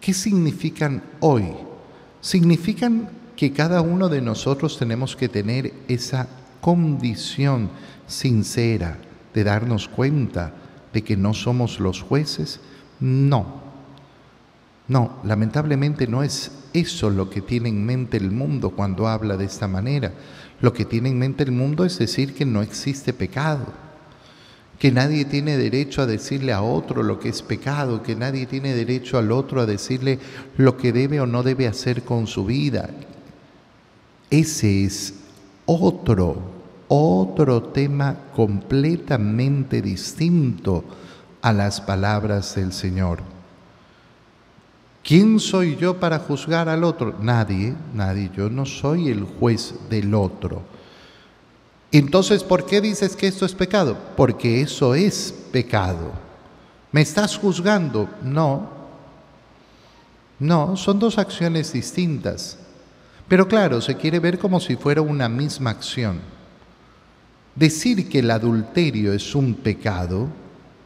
¿Qué 0.00 0.12
significan 0.12 1.02
hoy? 1.20 1.44
Significan 2.20 3.08
que 3.34 3.52
cada 3.52 3.80
uno 3.80 4.10
de 4.10 4.20
nosotros 4.20 4.78
tenemos 4.78 5.16
que 5.16 5.30
tener 5.30 5.72
esa 5.88 6.28
condición 6.60 7.70
sincera 8.06 8.98
de 9.32 9.44
darnos 9.44 9.88
cuenta 9.88 10.52
de 10.92 11.02
que 11.02 11.16
no 11.16 11.32
somos 11.32 11.80
los 11.80 12.02
jueces? 12.02 12.60
No. 13.00 13.62
No, 14.86 15.18
lamentablemente 15.24 16.06
no 16.06 16.22
es 16.22 16.52
eso 16.74 17.08
lo 17.08 17.30
que 17.30 17.40
tiene 17.40 17.70
en 17.70 17.86
mente 17.86 18.16
el 18.16 18.30
mundo 18.30 18.70
cuando 18.70 19.08
habla 19.08 19.36
de 19.36 19.46
esta 19.46 19.66
manera. 19.66 20.12
Lo 20.60 20.72
que 20.72 20.84
tiene 20.84 21.08
en 21.08 21.18
mente 21.18 21.42
el 21.44 21.52
mundo 21.52 21.84
es 21.84 21.98
decir 21.98 22.34
que 22.34 22.44
no 22.44 22.60
existe 22.62 23.12
pecado, 23.12 23.66
que 24.78 24.90
nadie 24.92 25.24
tiene 25.24 25.56
derecho 25.56 26.02
a 26.02 26.06
decirle 26.06 26.52
a 26.52 26.62
otro 26.62 27.02
lo 27.02 27.18
que 27.18 27.28
es 27.28 27.42
pecado, 27.42 28.02
que 28.02 28.16
nadie 28.16 28.46
tiene 28.46 28.74
derecho 28.74 29.18
al 29.18 29.32
otro 29.32 29.60
a 29.60 29.66
decirle 29.66 30.18
lo 30.56 30.76
que 30.76 30.92
debe 30.92 31.20
o 31.20 31.26
no 31.26 31.42
debe 31.42 31.66
hacer 31.66 32.02
con 32.02 32.26
su 32.26 32.44
vida, 32.44 32.90
ese 34.30 34.84
es 34.84 35.14
otro, 35.66 36.36
otro 36.88 37.62
tema 37.62 38.16
completamente 38.34 39.80
distinto 39.80 40.84
a 41.40 41.52
las 41.52 41.80
palabras 41.80 42.54
del 42.56 42.72
Señor. 42.72 43.20
¿Quién 45.04 45.38
soy 45.38 45.76
yo 45.76 46.00
para 46.00 46.18
juzgar 46.18 46.68
al 46.68 46.82
otro? 46.82 47.14
Nadie, 47.20 47.74
nadie. 47.94 48.30
Yo 48.34 48.48
no 48.48 48.64
soy 48.64 49.08
el 49.08 49.24
juez 49.24 49.74
del 49.90 50.14
otro. 50.14 50.62
Entonces, 51.98 52.42
¿por 52.42 52.66
qué 52.66 52.80
dices 52.80 53.14
que 53.14 53.28
esto 53.28 53.46
es 53.46 53.54
pecado? 53.54 53.96
Porque 54.16 54.60
eso 54.60 54.96
es 54.96 55.32
pecado. 55.52 56.10
¿Me 56.90 57.02
estás 57.02 57.36
juzgando? 57.36 58.08
No. 58.20 58.68
No, 60.40 60.76
son 60.76 60.98
dos 60.98 61.18
acciones 61.18 61.72
distintas. 61.72 62.58
Pero 63.28 63.46
claro, 63.46 63.80
se 63.80 63.96
quiere 63.96 64.18
ver 64.18 64.40
como 64.40 64.58
si 64.58 64.74
fuera 64.74 65.02
una 65.02 65.28
misma 65.28 65.70
acción. 65.70 66.18
Decir 67.54 68.08
que 68.08 68.18
el 68.18 68.32
adulterio 68.32 69.12
es 69.12 69.32
un 69.36 69.54
pecado 69.54 70.28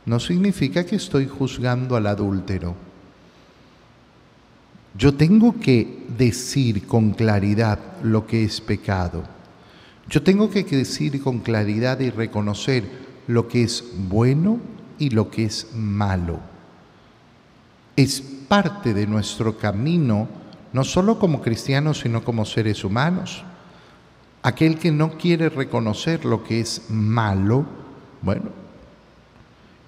no 0.04 0.20
significa 0.20 0.84
que 0.84 0.96
estoy 0.96 1.26
juzgando 1.26 1.96
al 1.96 2.06
adúltero. 2.06 2.74
Yo 4.94 5.14
tengo 5.14 5.58
que 5.58 6.04
decir 6.18 6.86
con 6.86 7.12
claridad 7.12 7.78
lo 8.02 8.26
que 8.26 8.44
es 8.44 8.60
pecado. 8.60 9.37
Yo 10.08 10.22
tengo 10.22 10.50
que 10.50 10.64
decir 10.64 11.22
con 11.22 11.40
claridad 11.40 12.00
y 12.00 12.10
reconocer 12.10 12.84
lo 13.26 13.46
que 13.46 13.62
es 13.62 13.84
bueno 14.08 14.58
y 14.98 15.10
lo 15.10 15.30
que 15.30 15.44
es 15.44 15.68
malo. 15.74 16.40
Es 17.94 18.20
parte 18.20 18.94
de 18.94 19.06
nuestro 19.06 19.58
camino 19.58 20.28
no 20.72 20.84
solo 20.84 21.18
como 21.18 21.40
cristianos, 21.40 22.00
sino 22.00 22.24
como 22.24 22.44
seres 22.44 22.84
humanos. 22.84 23.42
Aquel 24.42 24.78
que 24.78 24.92
no 24.92 25.18
quiere 25.18 25.48
reconocer 25.48 26.24
lo 26.24 26.44
que 26.44 26.60
es 26.60 26.82
malo, 26.88 27.66
bueno, 28.22 28.50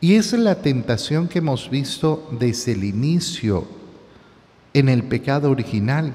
y 0.01 0.15
es 0.15 0.33
la 0.33 0.63
tentación 0.63 1.29
que 1.29 1.39
hemos 1.41 1.69
visto 1.71 2.29
desde 2.39 2.73
el 2.73 2.85
inicio 2.85 3.69
en 4.73 4.89
el 4.89 5.05
pecado 5.05 5.51
original. 5.51 6.15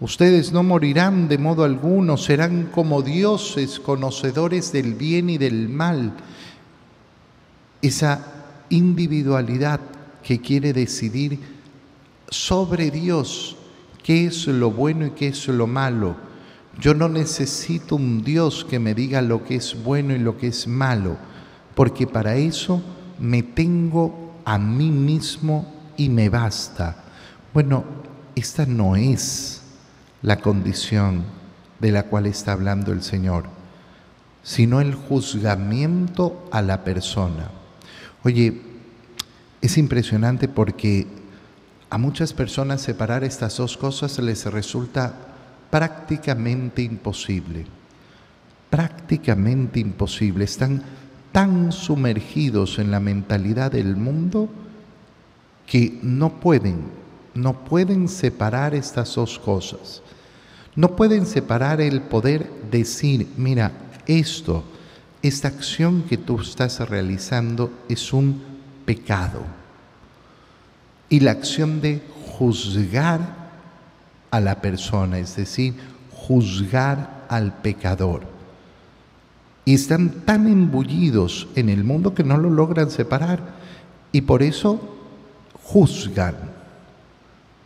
Ustedes 0.00 0.52
no 0.52 0.62
morirán 0.62 1.28
de 1.28 1.38
modo 1.38 1.64
alguno, 1.64 2.16
serán 2.16 2.66
como 2.66 3.02
dioses 3.02 3.80
conocedores 3.80 4.70
del 4.70 4.94
bien 4.94 5.28
y 5.28 5.38
del 5.38 5.68
mal. 5.68 6.12
Esa 7.82 8.24
individualidad 8.68 9.80
que 10.22 10.40
quiere 10.40 10.72
decidir 10.72 11.40
sobre 12.30 12.90
Dios 12.92 13.56
qué 14.04 14.26
es 14.26 14.46
lo 14.46 14.70
bueno 14.70 15.06
y 15.06 15.10
qué 15.10 15.28
es 15.28 15.48
lo 15.48 15.66
malo. 15.66 16.16
Yo 16.80 16.94
no 16.94 17.08
necesito 17.08 17.96
un 17.96 18.22
Dios 18.22 18.64
que 18.64 18.78
me 18.78 18.94
diga 18.94 19.20
lo 19.20 19.42
que 19.42 19.56
es 19.56 19.82
bueno 19.82 20.14
y 20.14 20.18
lo 20.18 20.38
que 20.38 20.46
es 20.46 20.68
malo, 20.68 21.16
porque 21.74 22.06
para 22.06 22.36
eso 22.36 22.80
me 23.18 23.42
tengo 23.42 24.34
a 24.44 24.58
mí 24.58 24.92
mismo 24.92 25.74
y 25.96 26.08
me 26.08 26.28
basta. 26.28 27.04
Bueno, 27.52 27.82
esta 28.36 28.64
no 28.64 28.94
es 28.94 29.57
la 30.22 30.40
condición 30.40 31.24
de 31.80 31.92
la 31.92 32.04
cual 32.04 32.26
está 32.26 32.52
hablando 32.52 32.92
el 32.92 33.02
Señor, 33.02 33.44
sino 34.42 34.80
el 34.80 34.94
juzgamiento 34.94 36.48
a 36.50 36.62
la 36.62 36.84
persona. 36.84 37.50
Oye, 38.24 38.60
es 39.60 39.78
impresionante 39.78 40.48
porque 40.48 41.06
a 41.90 41.98
muchas 41.98 42.32
personas 42.32 42.82
separar 42.82 43.24
estas 43.24 43.56
dos 43.56 43.76
cosas 43.76 44.18
les 44.18 44.44
resulta 44.46 45.14
prácticamente 45.70 46.82
imposible. 46.82 47.66
Prácticamente 48.70 49.80
imposible. 49.80 50.44
Están 50.44 50.82
tan 51.32 51.72
sumergidos 51.72 52.78
en 52.78 52.90
la 52.90 53.00
mentalidad 53.00 53.72
del 53.72 53.96
mundo 53.96 54.48
que 55.66 55.98
no 56.02 56.40
pueden, 56.40 56.84
no 57.42 57.64
pueden 57.64 58.08
separar 58.08 58.74
estas 58.74 59.14
dos 59.14 59.38
cosas. 59.38 60.02
No 60.74 60.96
pueden 60.96 61.26
separar 61.26 61.80
el 61.80 62.02
poder 62.02 62.50
decir, 62.70 63.28
mira, 63.36 63.72
esto, 64.06 64.64
esta 65.22 65.48
acción 65.48 66.02
que 66.02 66.16
tú 66.16 66.40
estás 66.40 66.80
realizando 66.88 67.70
es 67.88 68.12
un 68.12 68.42
pecado 68.84 69.42
y 71.08 71.20
la 71.20 71.32
acción 71.32 71.80
de 71.80 72.02
juzgar 72.26 73.48
a 74.30 74.40
la 74.40 74.60
persona, 74.60 75.18
es 75.18 75.36
decir, 75.36 75.74
juzgar 76.12 77.24
al 77.28 77.54
pecador. 77.60 78.22
Y 79.64 79.74
están 79.74 80.10
tan 80.24 80.46
embullidos 80.46 81.48
en 81.54 81.68
el 81.68 81.84
mundo 81.84 82.14
que 82.14 82.24
no 82.24 82.36
lo 82.36 82.50
logran 82.50 82.90
separar 82.90 83.40
y 84.12 84.22
por 84.22 84.42
eso 84.42 84.80
juzgan. 85.62 86.36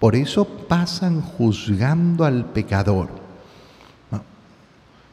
Por 0.02 0.16
eso 0.16 0.44
pasan 0.44 1.22
juzgando 1.22 2.24
al 2.24 2.46
pecador. 2.46 3.08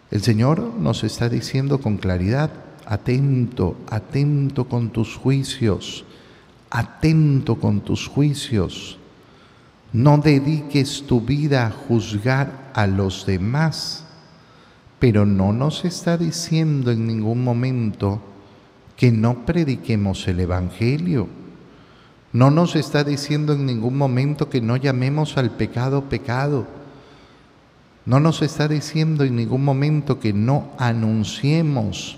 El 0.10 0.22
Señor 0.24 0.60
nos 0.60 1.06
está 1.06 1.30
diciendo 1.30 1.80
con 1.80 1.98
claridad, 1.98 2.50
atento, 2.86 3.78
atento 3.88 4.66
con 4.66 4.90
tus 4.90 5.16
juicios 5.16 6.06
atento 6.70 7.56
con 7.56 7.82
tus 7.82 8.08
juicios. 8.08 8.98
No 9.92 10.18
dediques 10.18 11.04
tu 11.08 11.22
vida 11.22 11.66
a 11.66 11.72
juzgar 11.72 12.72
a 12.74 12.86
los 12.86 13.26
demás, 13.26 14.06
pero 15.00 15.26
no 15.26 15.52
nos 15.52 15.86
está 15.86 16.18
diciendo 16.18 16.92
en 16.92 17.08
ningún 17.08 17.44
momento 17.44 18.22
que 18.96 19.12
no 19.12 19.46
prediquemos 19.46 20.28
el 20.28 20.42
Evangelio. 20.42 21.28
No 22.32 22.52
nos 22.52 22.76
está 22.76 23.04
diciendo 23.04 23.54
en 23.54 23.66
ningún 23.66 23.98
momento 23.98 24.50
que 24.50 24.62
no 24.62 24.78
llamemos 24.78 25.38
al 25.38 25.52
pecado 25.52 26.04
pecado. 26.04 26.68
No 28.06 28.20
nos 28.20 28.42
está 28.42 28.68
diciendo 28.68 29.24
en 29.24 29.36
ningún 29.36 29.64
momento 29.64 30.20
que 30.20 30.34
no 30.34 30.72
anunciemos. 30.78 32.18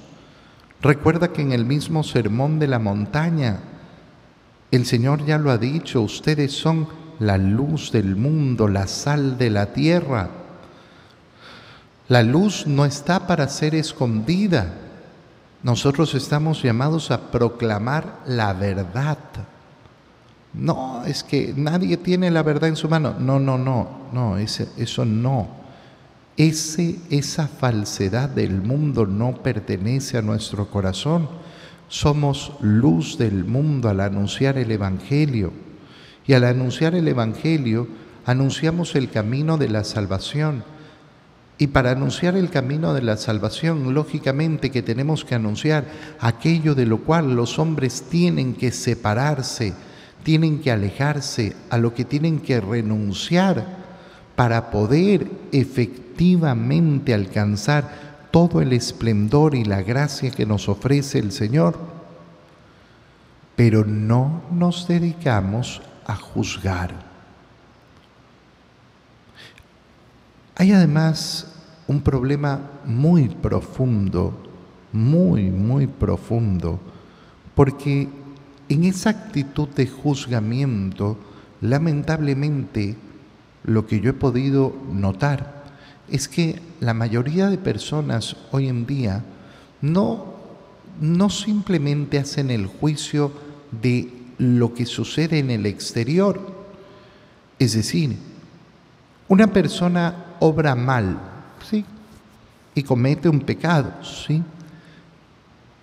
Recuerda 0.82 1.32
que 1.32 1.42
en 1.42 1.52
el 1.52 1.66
mismo 1.66 2.04
sermón 2.04 2.60
de 2.60 2.68
la 2.68 2.80
montaña 2.80 3.60
el 4.72 4.86
Señor 4.86 5.26
ya 5.26 5.38
lo 5.38 5.52
ha 5.52 5.58
dicho, 5.58 6.02
ustedes 6.02 6.54
son 6.54 6.88
la 7.20 7.38
luz 7.38 7.92
del 7.92 8.16
mundo, 8.16 8.68
la 8.68 8.88
sal 8.88 9.38
de 9.38 9.50
la 9.50 9.74
tierra. 9.74 10.30
La 12.08 12.24
luz 12.24 12.66
no 12.68 12.86
está 12.86 13.28
para 13.28 13.48
ser 13.48 13.76
escondida. 13.76 14.74
Nosotros 15.62 16.16
estamos 16.16 16.64
llamados 16.64 17.12
a 17.12 17.32
proclamar 17.32 18.20
la 18.26 18.54
verdad. 18.54 19.18
No, 20.54 21.04
es 21.06 21.24
que 21.24 21.54
nadie 21.56 21.98
tiene 21.98 22.30
la 22.30 22.44
verdad 22.44 22.70
en 22.70 22.76
su 22.76 22.90
mano. 22.90 23.16
No, 23.20 23.40
no, 23.40 23.58
no, 23.58 24.08
no, 24.12 24.38
eso 24.38 25.06
no. 25.06 25.62
Ese, 26.38 27.00
esa 27.10 27.48
falsedad 27.48 28.30
del 28.30 28.62
mundo 28.62 29.06
no 29.06 29.36
pertenece 29.44 30.18
a 30.18 30.22
nuestro 30.22 30.70
corazón 30.70 31.28
somos 31.92 32.54
luz 32.62 33.18
del 33.18 33.44
mundo 33.44 33.90
al 33.90 34.00
anunciar 34.00 34.58
el 34.58 34.72
Evangelio. 34.72 35.52
Y 36.26 36.34
al 36.34 36.46
anunciar 36.46 36.96
el 36.96 37.06
Evangelio 37.06 37.86
anunciamos 38.26 38.96
el 38.96 39.10
camino 39.10 39.58
de 39.58 39.68
la 39.68 39.84
salvación. 39.84 40.64
Y 41.58 41.68
para 41.68 41.92
anunciar 41.92 42.38
el 42.38 42.50
camino 42.50 42.94
de 42.94 43.02
la 43.02 43.18
salvación, 43.18 43.94
lógicamente 43.94 44.72
que 44.72 44.82
tenemos 44.82 45.26
que 45.26 45.36
anunciar 45.36 45.86
aquello 46.22 46.76
de 46.76 46.86
lo 46.86 47.00
cual 47.00 47.36
los 47.36 47.60
hombres 47.60 48.04
tienen 48.10 48.54
que 48.56 48.72
separarse, 48.72 49.74
tienen 50.24 50.62
que 50.62 50.72
alejarse, 50.72 51.56
a 51.70 51.78
lo 51.78 51.94
que 51.94 52.06
tienen 52.06 52.40
que 52.40 52.62
renunciar 52.62 53.66
para 54.36 54.72
poder 54.72 55.30
efectivamente 55.52 57.14
alcanzar 57.14 58.28
todo 58.32 58.62
el 58.62 58.74
esplendor 58.74 59.56
y 59.56 59.66
la 59.66 59.82
gracia 59.82 60.32
que 60.32 60.46
nos 60.46 60.70
ofrece 60.70 61.20
el 61.20 61.32
Señor. 61.32 61.78
Pero 63.56 63.86
no 63.86 64.42
nos 64.52 64.88
dedicamos 64.88 65.82
a 66.06 66.16
juzgar. 66.16 67.12
Hay 70.56 70.72
además 70.72 71.48
un 71.88 72.02
problema 72.02 72.62
muy 72.86 73.30
profundo, 73.30 74.34
muy, 74.94 75.50
muy 75.50 75.88
profundo, 75.88 76.80
porque 77.56 78.08
en 78.72 78.86
esa 78.86 79.10
actitud 79.10 79.68
de 79.68 79.86
juzgamiento, 79.86 81.18
lamentablemente, 81.60 82.96
lo 83.66 83.86
que 83.86 84.00
yo 84.00 84.12
he 84.12 84.14
podido 84.14 84.74
notar 84.94 85.66
es 86.10 86.30
que 86.30 86.62
la 86.80 86.94
mayoría 86.94 87.50
de 87.50 87.58
personas 87.58 88.38
hoy 88.52 88.70
en 88.70 88.86
día 88.86 89.26
no, 89.82 90.36
no 91.02 91.30
simplemente 91.30 92.18
hacen 92.18 92.50
el 92.50 92.66
juicio 92.66 93.34
de 93.82 94.10
lo 94.38 94.74
que 94.74 94.86
sucede 94.86 95.40
en 95.40 95.52
el 95.52 95.66
exterior, 95.66 96.40
es 97.60 97.74
decir, 97.74 98.16
una 99.28 99.48
persona 99.48 100.38
obra 100.40 100.76
mal, 100.76 101.20
¿sí? 101.70 101.84
Y 102.74 102.84
comete 102.84 103.28
un 103.28 103.42
pecado, 103.42 103.92
¿sí? 104.02 104.42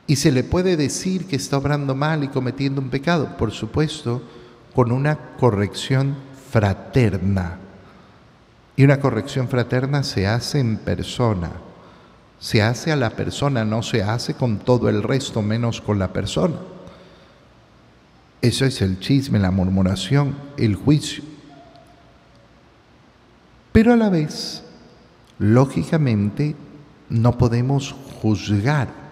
Y 0.08 0.16
se 0.16 0.32
le 0.32 0.42
puede 0.42 0.78
decir 0.78 1.26
que 1.26 1.36
está 1.36 1.58
obrando 1.58 1.94
mal 1.94 2.24
y 2.24 2.28
cometiendo 2.28 2.80
un 2.80 2.88
pecado, 2.88 3.36
por 3.36 3.52
supuesto, 3.52 4.22
con 4.74 4.90
una 4.90 5.36
corrección 5.36 6.16
fraterna. 6.50 7.58
Y 8.74 8.84
una 8.84 9.00
corrección 9.00 9.48
fraterna 9.48 10.02
se 10.02 10.26
hace 10.26 10.60
en 10.60 10.78
persona. 10.78 11.50
Se 12.40 12.62
hace 12.62 12.90
a 12.90 12.96
la 12.96 13.10
persona, 13.10 13.66
no 13.66 13.82
se 13.82 14.02
hace 14.02 14.32
con 14.32 14.60
todo 14.60 14.88
el 14.88 15.02
resto, 15.02 15.42
menos 15.42 15.82
con 15.82 15.98
la 15.98 16.10
persona. 16.10 16.56
Eso 18.40 18.64
es 18.64 18.80
el 18.80 19.00
chisme, 19.00 19.38
la 19.38 19.50
murmuración, 19.50 20.36
el 20.56 20.74
juicio. 20.74 21.22
Pero 23.72 23.92
a 23.92 23.96
la 23.96 24.08
vez, 24.08 24.62
lógicamente, 25.38 26.56
no 27.10 27.36
podemos 27.36 27.94
juzgar. 28.22 29.07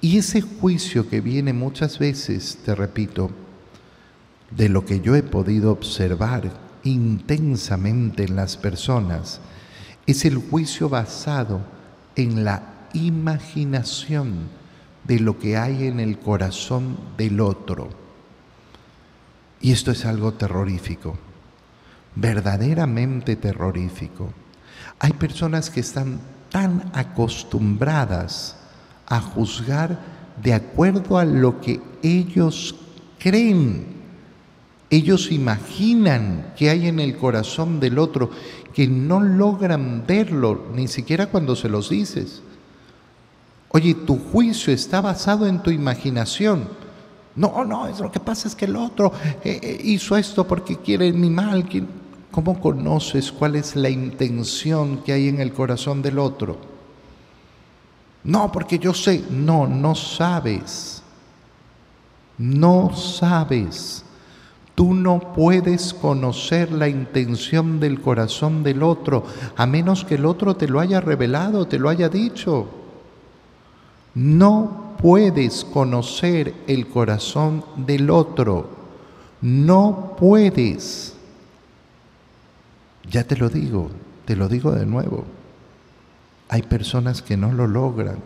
Y 0.00 0.18
ese 0.18 0.40
juicio 0.40 1.08
que 1.08 1.20
viene 1.20 1.52
muchas 1.52 1.98
veces, 1.98 2.58
te 2.64 2.74
repito, 2.74 3.30
de 4.50 4.68
lo 4.68 4.84
que 4.84 5.00
yo 5.00 5.14
he 5.14 5.22
podido 5.22 5.70
observar 5.70 6.50
intensamente 6.82 8.24
en 8.24 8.36
las 8.36 8.56
personas, 8.56 9.40
es 10.06 10.24
el 10.24 10.38
juicio 10.38 10.88
basado 10.88 11.60
en 12.16 12.44
la 12.44 12.88
imaginación 12.94 14.48
de 15.04 15.20
lo 15.20 15.38
que 15.38 15.56
hay 15.56 15.86
en 15.86 16.00
el 16.00 16.18
corazón 16.18 16.96
del 17.16 17.40
otro. 17.40 17.90
Y 19.60 19.72
esto 19.72 19.90
es 19.90 20.06
algo 20.06 20.32
terrorífico 20.32 21.18
verdaderamente 22.14 23.36
terrorífico. 23.36 24.32
Hay 24.98 25.12
personas 25.12 25.70
que 25.70 25.80
están 25.80 26.20
tan 26.50 26.90
acostumbradas 26.94 28.56
a 29.10 29.20
juzgar 29.20 29.98
de 30.42 30.54
acuerdo 30.54 31.18
a 31.18 31.26
lo 31.26 31.60
que 31.60 31.82
ellos 32.02 32.74
creen. 33.18 33.86
Ellos 34.88 35.30
imaginan 35.30 36.52
que 36.56 36.70
hay 36.70 36.86
en 36.86 36.98
el 36.98 37.16
corazón 37.16 37.78
del 37.78 37.98
otro 37.98 38.30
que 38.72 38.88
no 38.88 39.20
logran 39.20 40.04
verlo, 40.06 40.68
ni 40.74 40.88
siquiera 40.88 41.26
cuando 41.26 41.54
se 41.54 41.68
los 41.68 41.90
dices. 41.90 42.42
Oye, 43.68 43.94
tu 43.94 44.18
juicio 44.18 44.72
está 44.72 45.00
basado 45.00 45.46
en 45.46 45.62
tu 45.62 45.70
imaginación. 45.70 46.68
No, 47.36 47.64
no, 47.64 47.86
es 47.86 48.00
lo 48.00 48.10
que 48.10 48.18
pasa 48.18 48.48
es 48.48 48.54
que 48.54 48.64
el 48.64 48.76
otro 48.76 49.12
eh, 49.44 49.60
eh, 49.62 49.80
hizo 49.84 50.16
esto 50.16 50.46
porque 50.46 50.76
quiere 50.76 51.12
mi 51.12 51.30
mal. 51.30 51.68
¿Cómo 52.30 52.60
conoces 52.60 53.30
cuál 53.32 53.56
es 53.56 53.74
la 53.74 53.90
intención 53.90 54.98
que 54.98 55.12
hay 55.12 55.28
en 55.28 55.40
el 55.40 55.52
corazón 55.52 56.00
del 56.02 56.18
otro? 56.18 56.69
No, 58.24 58.52
porque 58.52 58.78
yo 58.78 58.94
sé. 58.94 59.24
No, 59.30 59.66
no 59.66 59.94
sabes. 59.94 61.02
No 62.38 62.94
sabes. 62.94 64.04
Tú 64.74 64.94
no 64.94 65.34
puedes 65.34 65.92
conocer 65.92 66.72
la 66.72 66.88
intención 66.88 67.80
del 67.80 68.00
corazón 68.00 68.62
del 68.62 68.82
otro 68.82 69.24
a 69.56 69.66
menos 69.66 70.06
que 70.06 70.14
el 70.14 70.24
otro 70.24 70.56
te 70.56 70.68
lo 70.68 70.80
haya 70.80 71.02
revelado, 71.02 71.66
te 71.66 71.78
lo 71.78 71.90
haya 71.90 72.08
dicho. 72.08 72.66
No 74.14 74.94
puedes 74.96 75.64
conocer 75.64 76.54
el 76.66 76.88
corazón 76.88 77.64
del 77.76 78.08
otro. 78.08 78.70
No 79.42 80.16
puedes. 80.18 81.14
Ya 83.10 83.24
te 83.24 83.36
lo 83.36 83.48
digo, 83.48 83.90
te 84.24 84.34
lo 84.36 84.48
digo 84.48 84.72
de 84.72 84.86
nuevo. 84.86 85.24
Hay 86.50 86.62
personas 86.62 87.22
que 87.22 87.36
no 87.36 87.52
lo 87.52 87.68
logran. 87.68 88.18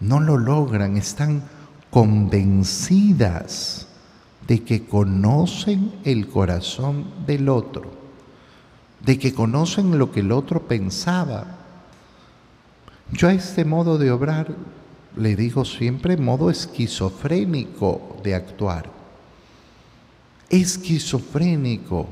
No 0.00 0.18
lo 0.18 0.36
logran, 0.36 0.96
están 0.96 1.44
convencidas 1.90 3.86
de 4.46 4.64
que 4.64 4.84
conocen 4.84 5.92
el 6.04 6.28
corazón 6.28 7.06
del 7.24 7.48
otro, 7.48 7.92
de 9.06 9.16
que 9.16 9.32
conocen 9.32 9.96
lo 9.96 10.10
que 10.10 10.20
el 10.20 10.32
otro 10.32 10.66
pensaba. 10.66 11.46
Yo 13.12 13.28
a 13.28 13.32
este 13.32 13.64
modo 13.64 13.96
de 13.96 14.10
obrar 14.10 14.54
le 15.16 15.36
digo 15.36 15.64
siempre 15.64 16.16
modo 16.16 16.50
esquizofrénico 16.50 18.16
de 18.24 18.34
actuar. 18.34 18.90
Esquizofrénico 20.50 22.08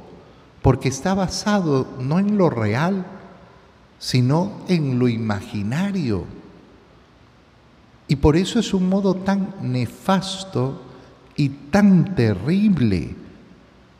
porque 0.62 0.88
está 0.88 1.12
basado 1.12 1.88
no 1.98 2.20
en 2.20 2.38
lo 2.38 2.48
real, 2.48 3.04
sino 4.02 4.62
en 4.66 4.98
lo 4.98 5.06
imaginario. 5.06 6.24
Y 8.08 8.16
por 8.16 8.36
eso 8.36 8.58
es 8.58 8.74
un 8.74 8.88
modo 8.88 9.14
tan 9.14 9.54
nefasto 9.62 10.82
y 11.36 11.48
tan 11.70 12.16
terrible 12.16 13.14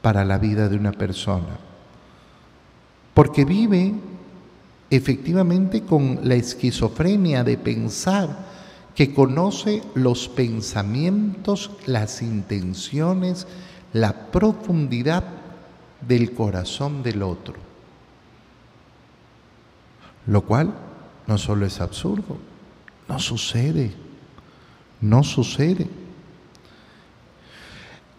para 0.03 0.25
la 0.25 0.39
vida 0.39 0.69
de 0.69 0.75
una 0.75 0.91
persona. 0.91 1.57
Porque 3.15 3.45
vive 3.45 3.95
efectivamente 4.91 5.83
con 5.83 6.19
la 6.25 6.35
esquizofrenia 6.35 7.45
de 7.45 7.57
pensar 7.57 8.45
que 8.97 9.15
conoce 9.15 9.85
los 9.95 10.29
pensamientos, 10.29 11.71
las 11.87 12.23
intenciones, 12.23 13.47
la 13.93 14.33
profundidad 14.33 15.23
del 16.01 16.33
corazón 16.33 17.05
del 17.05 17.23
otro. 17.23 17.72
Lo 20.27 20.43
cual 20.43 20.73
no 21.27 21.39
solo 21.39 21.67
es 21.67 21.81
absurdo, 21.81 22.39
no 23.09 23.19
sucede, 23.19 23.93
no 25.01 25.23
sucede. 25.23 25.89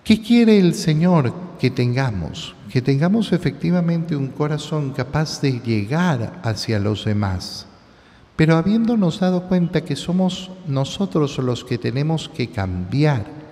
¿Qué 0.04 0.22
quiere 0.22 0.60
el 0.60 0.74
Señor 0.74 1.34
que 1.60 1.72
tengamos? 1.72 2.56
Que 2.70 2.82
tengamos 2.82 3.32
efectivamente 3.32 4.16
un 4.16 4.28
corazón 4.28 4.92
capaz 4.92 5.40
de 5.42 5.60
llegar 5.60 6.42
hacia 6.44 6.80
los 6.80 7.06
demás, 7.06 7.68
pero 8.36 8.58
habiéndonos 8.58 9.20
dado 9.20 9.44
cuenta 9.44 9.86
que 9.86 9.96
somos 9.96 10.52
nosotros 10.68 11.38
los 11.38 11.64
que 11.64 11.78
tenemos 11.78 12.28
que 12.28 12.50
cambiar 12.50 13.44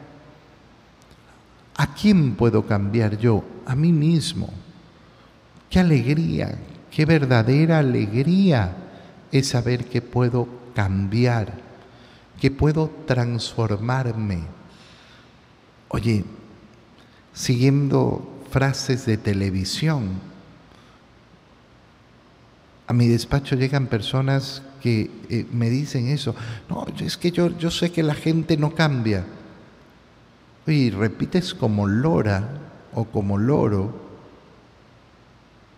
¿A 1.82 1.96
quién 1.96 2.36
puedo 2.36 2.66
cambiar 2.68 3.18
yo? 3.18 3.44
A 3.66 3.76
mí 3.76 3.92
mismo. 3.92 4.50
Qué 5.68 5.80
alegría, 5.80 6.60
qué 6.92 7.06
verdadera 7.06 7.80
alegría 7.80 8.76
es 9.32 9.48
saber 9.48 9.86
que 9.86 10.02
puedo 10.02 10.48
cambiar, 10.76 11.54
que 12.40 12.52
puedo 12.52 12.92
transformarme. 13.08 14.44
Oye, 15.88 16.26
siguiendo 17.34 18.44
frases 18.52 19.06
de 19.06 19.18
televisión, 19.18 20.10
a 22.88 22.94
mi 22.94 23.08
despacho 23.08 23.56
llegan 23.56 23.88
personas 23.88 24.62
que 24.82 25.10
eh, 25.30 25.46
me 25.52 25.70
dicen 25.70 26.10
eso. 26.10 26.36
No, 26.70 26.86
es 27.00 27.16
que 27.16 27.32
yo, 27.32 27.58
yo 27.58 27.72
sé 27.72 27.92
que 27.92 28.04
la 28.04 28.16
gente 28.16 28.58
no 28.58 28.76
cambia 28.76 29.24
y 30.68 30.90
repites 30.90 31.54
como 31.54 31.88
lora 31.88 32.50
o 32.94 33.06
como 33.06 33.38
loro 33.38 34.11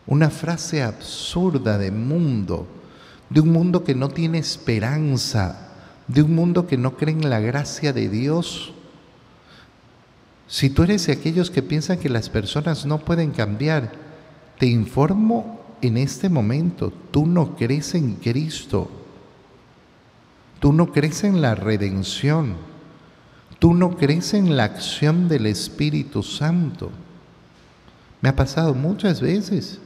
una 0.05 0.29
frase 0.29 0.83
absurda 0.83 1.77
de 1.77 1.91
mundo, 1.91 2.67
de 3.29 3.41
un 3.41 3.51
mundo 3.51 3.83
que 3.83 3.95
no 3.95 4.09
tiene 4.09 4.37
esperanza, 4.37 5.69
de 6.07 6.21
un 6.21 6.35
mundo 6.35 6.67
que 6.67 6.77
no 6.77 6.97
cree 6.97 7.15
en 7.15 7.29
la 7.29 7.39
gracia 7.39 7.93
de 7.93 8.09
Dios. 8.09 8.73
Si 10.47 10.69
tú 10.69 10.83
eres 10.83 11.07
de 11.07 11.13
aquellos 11.13 11.49
que 11.49 11.63
piensan 11.63 11.99
que 11.99 12.09
las 12.09 12.29
personas 12.29 12.85
no 12.85 12.99
pueden 12.99 13.31
cambiar, 13.31 13.91
te 14.59 14.67
informo 14.67 15.61
en 15.81 15.97
este 15.97 16.29
momento, 16.29 16.91
tú 17.11 17.25
no 17.25 17.55
crees 17.55 17.95
en 17.95 18.15
Cristo, 18.15 18.89
tú 20.59 20.73
no 20.73 20.91
crees 20.91 21.23
en 21.23 21.41
la 21.41 21.55
redención, 21.55 22.55
tú 23.59 23.73
no 23.73 23.97
crees 23.97 24.33
en 24.33 24.55
la 24.55 24.65
acción 24.65 25.27
del 25.27 25.45
Espíritu 25.45 26.23
Santo. 26.23 26.91
Me 28.21 28.29
ha 28.29 28.35
pasado 28.35 28.73
muchas 28.73 29.19
veces 29.19 29.79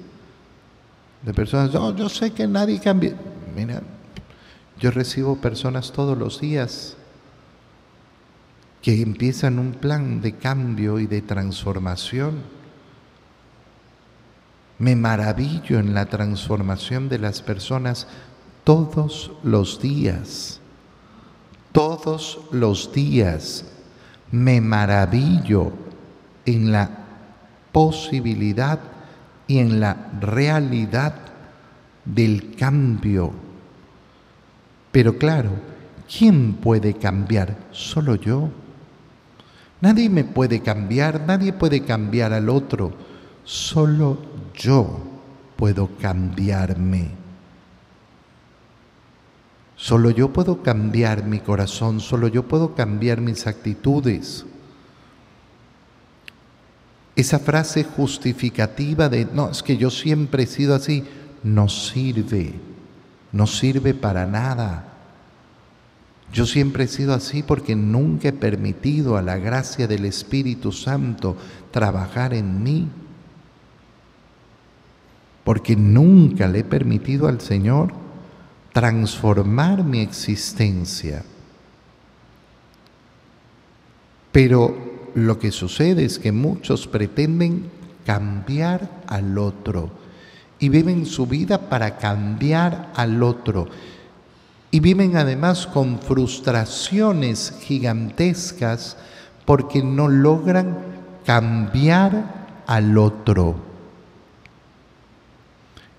de 1.27 1.33
personas, 1.33 1.73
yo 1.73 2.07
sé 2.07 2.31
que 2.31 2.47
nadie 2.47 2.79
cambia. 2.79 3.13
Mira, 3.53 3.81
yo 4.79 4.91
recibo 4.91 5.35
personas 5.35 5.91
todos 5.91 6.17
los 6.17 6.39
días 6.39 6.95
que 8.81 9.01
empiezan 9.01 9.59
un 9.59 9.73
plan 9.73 10.21
de 10.21 10.37
cambio 10.37 10.99
y 10.99 11.05
de 11.05 11.21
transformación. 11.21 12.43
Me 14.79 14.95
maravillo 14.95 15.79
en 15.79 15.93
la 15.93 16.05
transformación 16.05 17.09
de 17.09 17.19
las 17.19 17.41
personas 17.41 18.07
todos 18.63 19.31
los 19.43 19.81
días. 19.81 20.61
Todos 21.73 22.39
los 22.53 22.93
días 22.93 23.65
me 24.31 24.61
maravillo 24.61 25.73
en 26.45 26.71
la 26.71 26.89
posibilidad 27.73 28.79
y 29.47 29.59
en 29.59 29.79
la 29.79 30.11
realidad 30.19 31.15
del 32.05 32.55
cambio. 32.55 33.31
Pero 34.91 35.17
claro, 35.17 35.51
¿quién 36.07 36.53
puede 36.53 36.93
cambiar? 36.93 37.55
Solo 37.71 38.15
yo. 38.15 38.49
Nadie 39.79 40.09
me 40.09 40.23
puede 40.23 40.61
cambiar, 40.61 41.21
nadie 41.21 41.53
puede 41.53 41.83
cambiar 41.83 42.33
al 42.33 42.49
otro. 42.49 42.93
Solo 43.43 44.17
yo 44.55 44.99
puedo 45.55 45.89
cambiarme. 45.99 47.11
Solo 49.75 50.09
yo 50.09 50.33
puedo 50.33 50.63
cambiar 50.63 51.23
mi 51.23 51.39
corazón, 51.39 51.99
solo 51.99 52.27
yo 52.27 52.47
puedo 52.47 52.73
cambiar 52.73 53.21
mis 53.21 53.45
actitudes. 53.45 54.45
Esa 57.17 57.39
frase 57.39 57.83
justificativa 57.83 59.09
de, 59.09 59.25
no, 59.25 59.49
es 59.49 59.63
que 59.63 59.75
yo 59.75 59.89
siempre 59.89 60.43
he 60.43 60.45
sido 60.45 60.75
así, 60.75 61.03
no 61.41 61.67
sirve, 61.67 62.53
no 63.31 63.47
sirve 63.47 63.95
para 63.95 64.27
nada. 64.27 64.93
Yo 66.31 66.45
siempre 66.45 66.83
he 66.83 66.87
sido 66.87 67.15
así 67.15 67.41
porque 67.41 67.75
nunca 67.75 68.27
he 68.27 68.33
permitido 68.33 69.17
a 69.17 69.23
la 69.23 69.37
gracia 69.37 69.87
del 69.87 70.05
Espíritu 70.05 70.71
Santo 70.71 71.35
trabajar 71.71 72.35
en 72.35 72.61
mí. 72.61 72.87
Porque 75.43 75.75
nunca 75.75 76.47
le 76.47 76.59
he 76.59 76.63
permitido 76.63 77.27
al 77.27 77.41
Señor 77.41 77.93
transformar 78.73 79.83
mi 79.83 80.01
existencia. 80.01 81.23
Pero 84.31 84.86
lo 85.17 85.39
que 85.39 85.51
sucede 85.51 86.05
es 86.05 86.19
que 86.19 86.31
muchos 86.31 86.85
pretenden 86.85 87.71
cambiar 88.05 88.87
al 89.07 89.39
otro 89.39 89.89
y 90.59 90.69
viven 90.69 91.07
su 91.07 91.25
vida 91.25 91.69
para 91.69 91.97
cambiar 91.97 92.91
al 92.95 93.23
otro. 93.23 93.67
Y 94.69 94.79
viven 94.79 95.17
además 95.17 95.65
con 95.65 95.97
frustraciones 95.97 97.57
gigantescas 97.61 98.95
porque 99.43 99.81
no 99.81 100.07
logran 100.07 100.77
cambiar 101.25 102.61
al 102.67 102.95
otro. 102.95 103.55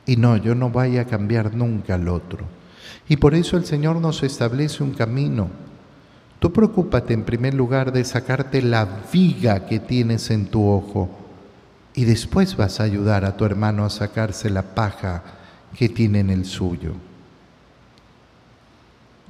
Y 0.07 0.15
no, 0.15 0.37
yo 0.37 0.55
no 0.55 0.71
voy 0.71 0.97
a 0.97 1.07
cambiar 1.07 1.57
nunca 1.57 1.97
al 1.97 2.07
otro. 2.07 2.45
Y 3.09 3.17
por 3.17 3.35
eso 3.35 3.57
el 3.57 3.65
Señor 3.65 3.97
nos 3.97 4.23
establece 4.23 4.85
un 4.85 4.93
camino 4.93 5.49
Tú 6.39 6.53
preocúpate 6.53 7.15
en 7.15 7.25
primer 7.25 7.55
lugar 7.55 7.93
de 7.93 8.05
sacarte 8.05 8.63
la 8.63 8.87
viga 9.13 9.67
que 9.67 9.81
tienes 9.81 10.31
en 10.31 10.47
tu 10.47 10.69
ojo 10.69 11.11
y 11.95 12.05
después 12.05 12.57
vas 12.57 12.79
a 12.79 12.85
ayudar 12.85 13.25
a 13.25 13.37
tu 13.37 13.45
hermano 13.45 13.85
a 13.85 13.91
sacarse 13.91 14.51
la 14.51 14.63
paja 14.63 15.23
que 15.77 15.89
tiene 15.89 16.21
en 16.21 16.31
el 16.31 16.45
suyo. 16.45 16.95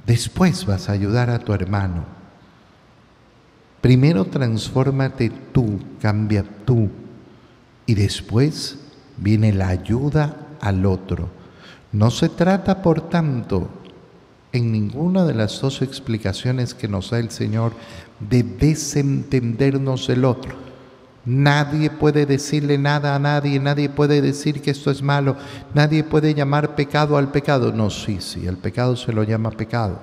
Después 0.05 0.65
vas 0.65 0.89
a 0.89 0.91
ayudar 0.91 1.29
a 1.29 1.39
tu 1.39 1.53
hermano. 1.53 2.03
Primero 3.81 4.25
transfórmate 4.25 5.31
tú, 5.51 5.79
cambia 6.01 6.43
tú 6.65 6.89
y 7.85 7.95
después 7.95 8.77
viene 9.17 9.51
la 9.51 9.69
ayuda 9.69 10.35
al 10.61 10.85
otro. 10.85 11.29
No 11.91 12.11
se 12.11 12.29
trata, 12.29 12.83
por 12.83 13.09
tanto, 13.09 13.69
en 14.51 14.71
ninguna 14.71 15.25
de 15.25 15.33
las 15.33 15.59
dos 15.61 15.81
explicaciones 15.81 16.73
que 16.73 16.87
nos 16.87 17.11
da 17.11 17.19
el 17.19 17.31
Señor 17.31 17.73
de 18.19 18.43
desentendernos 18.43 20.07
del 20.07 20.25
otro. 20.25 20.55
Nadie 21.25 21.91
puede 21.91 22.25
decirle 22.25 22.77
nada 22.77 23.13
a 23.13 23.19
nadie, 23.19 23.59
nadie 23.59 23.89
puede 23.89 24.21
decir 24.21 24.61
que 24.61 24.71
esto 24.71 24.89
es 24.89 25.01
malo, 25.03 25.35
nadie 25.73 26.03
puede 26.03 26.33
llamar 26.33 26.75
pecado 26.75 27.17
al 27.17 27.31
pecado. 27.31 27.71
No, 27.71 27.89
sí, 27.89 28.17
sí, 28.19 28.47
al 28.47 28.57
pecado 28.57 28.95
se 28.95 29.13
lo 29.13 29.23
llama 29.23 29.51
pecado. 29.51 29.99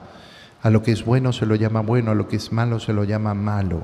A 0.63 0.71
lo 0.71 0.83
que 0.83 0.93
es 0.93 1.05
bueno 1.05 1.33
se 1.33 1.47
lo 1.47 1.55
llama 1.55 1.81
bueno, 1.81 2.13
a 2.13 2.15
lo 2.15 2.29
que 2.29 2.37
es 2.37 2.53
malo 2.53 2.79
se 2.79 2.93
lo 2.93 3.05
llama 3.05 3.35
malo. 3.35 3.83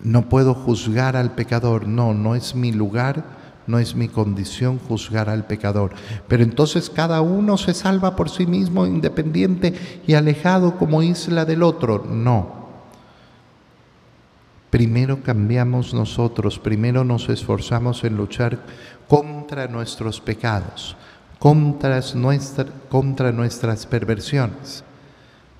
No 0.00 0.28
puedo 0.28 0.54
juzgar 0.54 1.16
al 1.16 1.32
pecador, 1.32 1.86
no, 1.86 2.14
no 2.14 2.34
es 2.34 2.54
mi 2.54 2.72
lugar 2.72 3.24
no 3.66 3.78
es 3.78 3.94
mi 3.94 4.08
condición 4.08 4.78
juzgar 4.78 5.28
al 5.28 5.46
pecador. 5.46 5.92
Pero 6.28 6.42
entonces 6.42 6.90
cada 6.90 7.20
uno 7.20 7.56
se 7.56 7.74
salva 7.74 8.16
por 8.16 8.30
sí 8.30 8.46
mismo, 8.46 8.86
independiente 8.86 9.74
y 10.06 10.14
alejado 10.14 10.76
como 10.76 11.02
isla 11.02 11.44
del 11.44 11.62
otro. 11.62 12.04
No. 12.08 12.64
Primero 14.74 15.22
cambiamos 15.22 15.94
nosotros, 15.94 16.58
primero 16.58 17.04
nos 17.04 17.28
esforzamos 17.28 18.02
en 18.02 18.16
luchar 18.16 18.58
contra 19.06 19.68
nuestros 19.68 20.20
pecados, 20.20 20.96
contra, 21.38 22.00
nuestras 23.30 23.86
perversiones. 23.86 24.82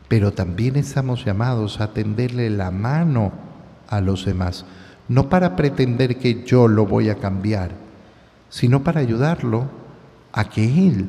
Pero 0.08 0.32
también 0.32 0.74
estamos 0.74 1.24
llamados 1.24 1.80
a 1.80 1.92
tenderle 1.92 2.50
la 2.50 2.72
mano 2.72 3.30
a 3.88 4.00
los 4.00 4.24
demás, 4.24 4.64
no 5.06 5.28
para 5.28 5.54
pretender 5.54 6.18
que 6.18 6.42
yo 6.44 6.66
lo 6.66 6.84
voy 6.84 7.08
a 7.08 7.14
cambiar, 7.14 7.84
sino 8.54 8.84
para 8.84 9.00
ayudarlo 9.00 9.68
a 10.32 10.48
que 10.48 10.62
Él 10.86 11.08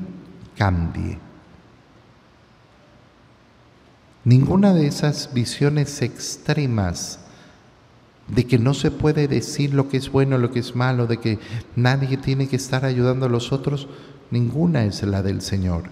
cambie. 0.58 1.20
Ninguna 4.24 4.74
de 4.74 4.88
esas 4.88 5.32
visiones 5.32 6.02
extremas 6.02 7.20
de 8.28 8.48
que 8.48 8.58
no 8.58 8.74
se 8.74 8.90
puede 8.90 9.28
decir 9.28 9.76
lo 9.76 9.90
que 9.90 9.98
es 9.98 10.12
bueno, 10.12 10.40
lo 10.40 10.50
que 10.50 10.58
es 10.58 10.76
malo, 10.76 11.06
de 11.06 11.18
que 11.18 11.38
nadie 11.76 12.18
tiene 12.18 12.48
que 12.48 12.56
estar 12.56 12.84
ayudando 12.84 13.28
a 13.28 13.30
los 13.30 13.52
otros, 13.52 13.88
ninguna 14.32 14.84
es 14.86 15.04
la 15.04 15.22
del 15.22 15.44
Señor. 15.44 15.84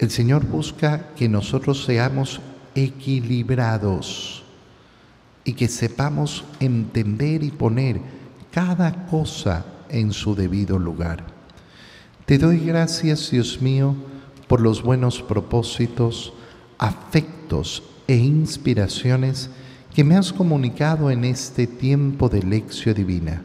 El 0.00 0.10
Señor 0.10 0.46
busca 0.46 1.10
que 1.14 1.28
nosotros 1.28 1.84
seamos 1.84 2.40
equilibrados 2.74 4.42
y 5.44 5.52
que 5.52 5.68
sepamos 5.68 6.44
entender 6.58 7.44
y 7.44 7.52
poner 7.52 8.23
cada 8.54 9.06
cosa 9.06 9.64
en 9.88 10.12
su 10.12 10.36
debido 10.36 10.78
lugar. 10.78 11.24
Te 12.24 12.38
doy 12.38 12.60
gracias, 12.60 13.32
Dios 13.32 13.60
mío, 13.60 13.96
por 14.46 14.60
los 14.60 14.80
buenos 14.80 15.20
propósitos, 15.20 16.32
afectos 16.78 17.82
e 18.06 18.14
inspiraciones 18.14 19.50
que 19.92 20.04
me 20.04 20.16
has 20.16 20.32
comunicado 20.32 21.10
en 21.10 21.24
este 21.24 21.66
tiempo 21.66 22.28
de 22.28 22.44
lección 22.44 22.94
divina. 22.94 23.42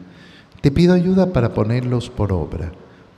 Te 0.62 0.70
pido 0.70 0.94
ayuda 0.94 1.34
para 1.34 1.56
ponerlos 1.56 2.12
por 2.12 2.32
obra. 2.32 2.72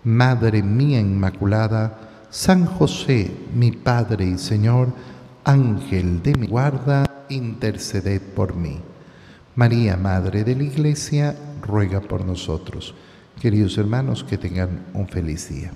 Madre 0.05 0.63
mía 0.63 1.01
Inmaculada, 1.01 2.25
San 2.29 2.65
José, 2.65 3.29
mi 3.53 3.73
Padre 3.73 4.25
y 4.27 4.37
Señor, 4.37 4.93
Ángel 5.43 6.23
de 6.23 6.35
mi 6.35 6.47
guarda, 6.47 7.25
interceded 7.27 8.21
por 8.21 8.55
mí. 8.55 8.79
María, 9.55 9.97
Madre 9.97 10.45
de 10.45 10.55
la 10.55 10.63
Iglesia, 10.63 11.35
ruega 11.61 11.99
por 11.99 12.23
nosotros. 12.25 12.95
Queridos 13.41 13.77
hermanos, 13.77 14.23
que 14.23 14.37
tengan 14.37 14.85
un 14.93 15.07
feliz 15.09 15.49
día. 15.49 15.71